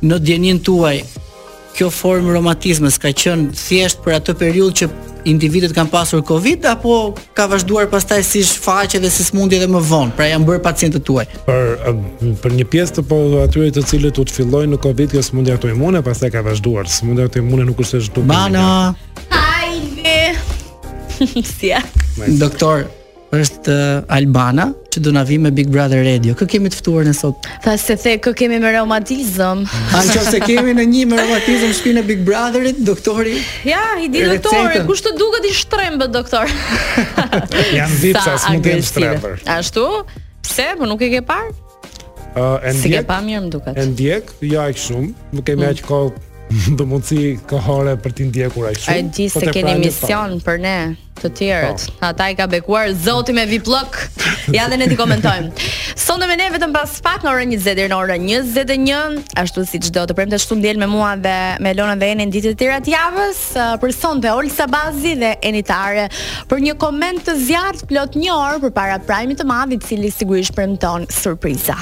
Në 0.06 0.22
djenin 0.28 0.60
tuaj, 0.62 1.00
kjo 1.78 1.92
formë 1.94 2.32
romantizmës 2.38 2.96
ka 3.02 3.12
qenë 3.22 3.46
thjesht 3.58 3.98
për 4.06 4.12
atë 4.18 4.32
periudhë 4.40 4.78
që 4.82 4.86
individet 5.30 5.72
kanë 5.76 5.92
pasur 5.94 6.22
Covid 6.26 6.66
apo 6.72 6.94
ka 7.38 7.44
vazhduar 7.52 7.86
pastaj 7.92 8.22
si 8.26 8.42
shfaqje 8.48 8.98
dhe 9.04 9.10
si 9.12 9.24
smundje 9.28 9.56
edhe 9.60 9.68
më 9.72 9.82
vonë, 9.90 10.12
pra 10.18 10.30
janë 10.32 10.48
bërë 10.48 10.63
pacientët 10.66 11.04
tuaj. 11.08 11.28
Për 11.48 11.63
për 12.42 12.52
një 12.60 12.66
pjesë 12.74 12.94
të 12.98 13.02
po 13.12 13.18
atyre 13.44 13.70
të 13.76 13.82
cilët 13.92 14.16
u 14.22 14.24
fillojnë 14.38 14.72
në 14.74 14.78
Covid 14.88 15.10
kjo 15.16 15.24
smundje 15.30 15.52
autoimune 15.58 16.00
pastaj 16.08 16.30
ka 16.34 16.40
vazhduar. 16.48 16.86
Smundja 16.98 17.24
autoimune 17.28 17.63
nuk 17.70 17.78
është 17.86 17.96
as 18.02 18.08
duke. 18.08 18.30
Bana. 18.32 18.68
Hajde. 19.34 20.20
Sia. 21.48 21.80
Doktor, 22.42 22.76
është 23.36 23.74
uh, 23.74 24.13
Albana 24.16 24.70
që 24.94 25.02
do 25.04 25.12
na 25.13 25.24
vi 25.28 25.36
me 25.42 25.52
Big 25.52 25.68
Brother 25.72 26.02
Radio. 26.06 26.36
Kë 26.40 26.48
kemi 26.54 26.70
të 26.72 26.80
ftuar 26.80 27.08
në 27.08 27.13
sot? 27.18 27.48
Tha 27.66 27.74
se 27.82 27.98
the 28.00 28.16
kë 28.24 28.34
kemi 28.40 28.60
me 28.63 28.70
reumatizëm. 28.74 29.66
Pa 29.92 30.02
se 30.08 30.40
kemi 30.46 30.76
në 30.78 30.86
një 30.94 31.04
me 31.12 31.20
reumatizëm 31.20 31.74
shpinë 31.76 32.04
Big 32.08 32.22
Brotherit, 32.28 32.80
doktori. 32.88 33.36
Ja, 33.68 33.82
i 34.02 34.08
di 34.13 34.24
doktori, 34.26 34.80
kush 34.88 35.04
të 35.06 35.16
duket 35.20 35.50
i 35.50 35.54
shtrembë 35.60 36.10
doktor. 36.16 36.54
Jan 37.78 37.96
vipsa, 38.02 38.38
s'mund 38.46 38.66
të 38.66 38.76
jem 38.78 38.86
shtrembër. 38.92 39.40
Ashtu? 39.60 39.88
Pse? 40.48 40.72
Po 40.80 40.88
nuk 40.90 41.04
e 41.04 41.12
ke 41.18 41.24
parë? 41.28 41.54
Ë, 42.38 42.40
uh, 42.40 42.50
ndjek. 42.63 42.82
Si 42.86 42.94
ke 42.96 43.04
pa 43.12 43.20
mirë 43.26 43.44
më 43.48 43.54
duket. 43.58 43.84
Ndjek, 43.92 44.34
jo 44.54 44.63
aq 44.63 44.84
shumë. 44.88 45.12
Nuk 45.36 45.48
kemi 45.52 45.66
mm. 45.68 45.74
aq 45.76 45.86
kohë 45.90 46.26
do 46.80 46.86
mundësi 46.88 47.22
kohore 47.50 47.98
për 48.00 48.14
ti 48.16 48.28
ndjekur 48.30 48.70
aq 48.72 48.78
shumë. 48.80 48.94
Ai 48.94 49.02
di 49.12 49.26
po 49.34 49.42
se 49.42 49.52
keni 49.52 49.72
pra 49.74 49.82
mision 49.84 50.38
fa. 50.38 50.46
për 50.48 50.60
ne, 50.64 50.76
të 51.20 51.32
tjerët. 51.40 51.86
Po. 51.88 52.08
Ata 52.08 52.28
i 52.32 52.38
ka 52.40 52.48
bekuar 52.52 52.94
Zoti 52.96 53.36
me 53.36 53.44
Viplok. 53.50 53.98
Ja 54.56 54.68
dhe 54.72 54.78
ne 54.80 54.88
ti 54.88 54.96
komentojmë. 55.00 55.52
Sonde 56.08 56.30
me 56.32 56.38
ne 56.40 56.48
vetëm 56.54 56.72
pas 56.76 56.94
pak 57.04 57.26
në 57.28 57.34
orën 57.34 57.52
20 57.52 57.76
deri 57.76 57.92
në 57.92 58.00
orën 58.00 58.30
21, 58.32 59.20
ashtu 59.44 59.66
si 59.68 59.82
çdo 59.90 60.06
të 60.08 60.16
premte 60.16 60.40
shtu 60.40 60.56
ndjel 60.62 60.80
me 60.80 60.88
mua 60.92 61.16
dhe 61.20 61.36
me 61.60 61.76
Lonën 61.76 62.00
dhe 62.02 62.12
Enin 62.16 62.32
ditët 62.32 62.56
e 62.56 62.60
tjera 62.64 62.80
të 62.86 62.96
javës 62.96 63.44
për 63.84 63.96
sonde 63.98 64.32
Olsa 64.32 64.70
Bazi 64.72 65.18
dhe 65.20 65.36
Enitare 65.52 66.08
për 66.48 66.64
një 66.70 66.78
koment 66.80 67.26
të 67.28 67.36
zjarrt 67.50 67.84
plot 67.92 68.16
një 68.16 68.32
orë 68.38 68.64
përpara 68.70 69.02
primit 69.10 69.44
të 69.44 69.52
madh 69.52 69.76
i 69.76 69.84
cili 69.84 70.14
sigurisht 70.16 70.56
premton 70.56 71.10
surpriza 71.12 71.76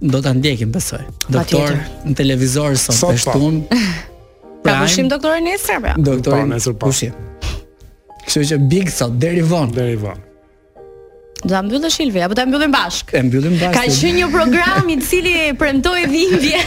do 0.00 0.22
ta 0.22 0.32
ndjekim 0.34 0.72
besoj. 0.72 1.02
Doktor 1.28 1.72
në 2.06 2.14
televizor 2.18 2.76
sot 2.80 2.96
so, 2.98 3.10
peshtun. 3.12 3.62
Pra 4.64 4.80
pushim 4.82 5.08
doktorin 5.08 5.46
nesër 5.48 5.80
pra. 5.84 5.94
Doktor 5.96 6.42
nesër 6.50 6.74
pa. 6.76 6.90
Pushim. 6.90 7.14
Kështu 8.26 8.42
që 8.52 8.58
big 8.70 8.90
sot 8.92 9.16
deri 9.22 9.44
von. 9.46 9.70
Deri 9.72 9.96
von. 10.02 10.22
Do 11.42 11.52
ta 11.52 11.60
mbyllë 11.62 11.88
Ilve 12.02 12.22
apo 12.26 12.34
ta 12.36 12.46
mbyllim 12.48 12.72
bashk? 12.72 13.12
E 13.16 13.20
mbyllim 13.24 13.54
bashk. 13.60 13.76
Ka 13.76 13.84
qenë 13.86 14.10
një 14.18 14.30
program 14.32 14.88
i 14.92 14.96
cili 15.04 15.34
premtoi 15.60 16.06
dhimbje. 16.12 16.62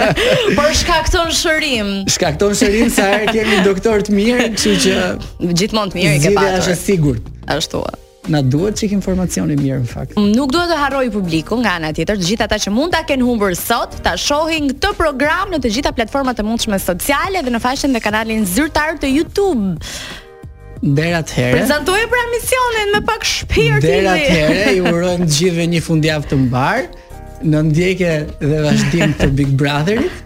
por 0.58 0.72
shkakton 0.74 1.30
shërim. 1.34 1.92
Shkakton 2.10 2.52
shërim 2.58 2.90
sa 2.94 3.08
herë 3.14 3.32
kemi 3.32 3.62
doktor 3.66 4.04
të 4.06 4.18
mirë, 4.18 4.50
kështu 4.58 4.74
që 4.84 5.54
gjithmonë 5.62 5.94
të 5.94 6.02
mirë 6.02 6.18
i 6.20 6.26
ke 6.28 6.36
patur. 6.36 6.60
është 6.60 6.76
sigurt. 6.82 7.32
Ashtu 7.54 7.82
është. 7.86 8.04
Na 8.28 8.42
duhet 8.52 8.76
çik 8.76 8.92
informacioni 8.92 9.54
mirë 9.56 9.78
në 9.82 9.88
fakt. 9.88 10.16
Mm, 10.20 10.34
nuk 10.36 10.50
duhet 10.52 10.68
të 10.68 10.76
harroj 10.76 11.06
publikun 11.14 11.62
nga 11.64 11.76
ana 11.80 11.92
tjetër, 11.96 12.18
të 12.20 12.26
gjithë 12.28 12.44
ata 12.44 12.58
që 12.64 12.72
mund 12.76 12.92
ta 12.92 13.00
kenë 13.08 13.24
humbur 13.24 13.54
sot, 13.56 13.94
ta 14.04 14.12
shohin 14.20 14.66
këtë 14.74 14.90
program 15.00 15.52
në 15.54 15.62
të 15.64 15.70
gjitha 15.78 15.92
platformat 15.96 16.40
e 16.42 16.46
mundshme 16.46 16.76
sociale 16.82 17.40
dhe 17.44 17.54
në 17.54 17.62
faqen 17.64 17.96
e 17.96 18.02
kanalit 18.04 18.44
zyrtar 18.52 18.98
të 19.00 19.08
YouTube. 19.14 19.78
Derat 20.98 21.32
herë. 21.38 21.56
Prezantoj 21.56 22.02
pra 22.12 22.24
misionin 22.36 22.92
me 22.94 23.00
pak 23.08 23.24
shpirt. 23.26 23.80
Derat 23.82 24.20
herë 24.30 24.76
ju 24.76 24.84
urojnë 24.92 25.30
gjithëve 25.32 25.68
një 25.72 25.80
fundjavë 25.88 26.28
të 26.30 26.42
mbar 26.44 26.84
në 27.48 27.64
ndjekje 27.70 28.12
dhe 28.44 28.60
vazhdim 28.68 29.16
të 29.22 29.32
Big 29.40 29.56
Brotherit 29.56 30.24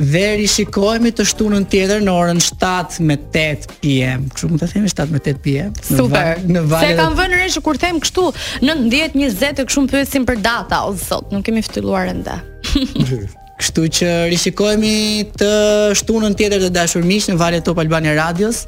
dhe 0.00 0.22
rishikojmë 0.40 1.10
të 1.18 1.24
shtunën 1.28 1.64
tjetër 1.70 2.04
në 2.06 2.12
orën 2.16 2.38
7 2.42 3.02
me 3.06 3.16
8 3.18 3.74
pm. 3.82 4.24
Kështu 4.32 4.50
mund 4.50 4.62
të 4.62 4.68
themi 4.72 4.90
7 4.92 5.12
me 5.12 5.20
8 5.20 5.42
pm. 5.44 5.74
Super. 5.84 6.40
Në 6.48 6.62
vaj. 6.70 6.86
Se 6.88 6.96
kanë 7.00 7.18
vënë 7.20 7.40
re 7.42 7.50
që 7.56 7.62
kur 7.66 7.80
them 7.82 8.00
kështu 8.04 8.24
19:20 8.64 9.58
të 9.60 9.66
kshum 9.68 9.88
pyesim 9.92 10.26
për 10.28 10.40
data 10.46 10.82
o 10.88 10.94
sot, 11.00 11.28
nuk 11.34 11.44
kemi 11.46 11.62
ftyluar 11.66 12.10
ende. 12.14 12.38
Kështu 13.60 13.82
që 14.00 14.10
rishikohemi 14.32 14.92
të 15.40 15.48
shtunën 16.00 16.32
tjetër 16.38 16.62
të 16.64 16.70
dashur 16.78 17.04
miq 17.04 17.26
në 17.28 17.34
valet 17.40 17.64
Top 17.66 17.76
Albania 17.84 18.14
Radios 18.16 18.62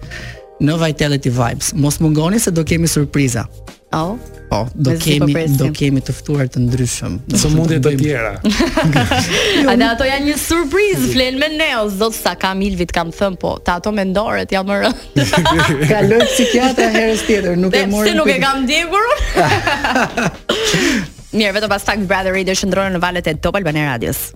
në 0.61 0.77
Vitality 0.85 1.33
Vibes. 1.33 1.71
Mos 1.81 1.97
mungoni 2.05 2.37
se 2.45 2.53
do 2.53 2.61
kemi 2.69 2.91
surpriza. 2.93 3.47
Oh. 3.93 4.17
Po, 4.49 4.69
do 4.75 4.91
Mezi 4.97 5.21
kemi 5.21 5.33
po 5.37 5.53
do 5.61 5.67
kemi 5.69 6.01
të 6.05 6.13
ftuar 6.17 6.49
të 6.49 6.63
ndryshëm. 6.65 7.15
Do 7.29 7.51
mundje 7.53 7.77
të 7.85 7.93
tjera. 8.01 8.31
A 9.69 9.75
dhe 9.77 9.87
ato 9.91 10.07
janë 10.09 10.29
një 10.31 10.37
surprizë, 10.41 11.11
flen 11.13 11.39
me 11.41 11.49
ne, 11.53 11.69
o 11.83 11.87
zot 11.93 12.17
sa 12.17 12.33
kam 12.41 12.65
Ilvit 12.65 12.93
kam 12.93 13.13
thën, 13.13 13.37
po 13.41 13.55
ta 13.65 13.79
ato 13.83 13.93
mendoret 13.93 14.53
jam 14.53 14.69
më 14.69 14.79
rënd. 14.85 15.07
Kaloj 15.93 16.25
psikiatra 16.33 16.89
herës 16.97 17.25
tjetër, 17.29 17.57
nuk 17.61 17.77
e 17.77 17.85
morën. 17.93 18.13
Se 18.15 18.17
nuk 18.17 18.33
e 18.39 18.41
kam 18.43 18.65
ndjekur. 18.65 19.09
Mirë, 21.37 21.57
vetëm 21.61 21.73
pas 21.73 21.85
tak 21.93 22.03
Brother 22.09 22.33
Radio 22.37 22.57
shndronë 22.57 22.97
në 22.97 23.01
valët 23.05 23.29
e 23.33 23.37
Top 23.45 23.61
Albana 23.61 23.91
Radios. 23.93 24.33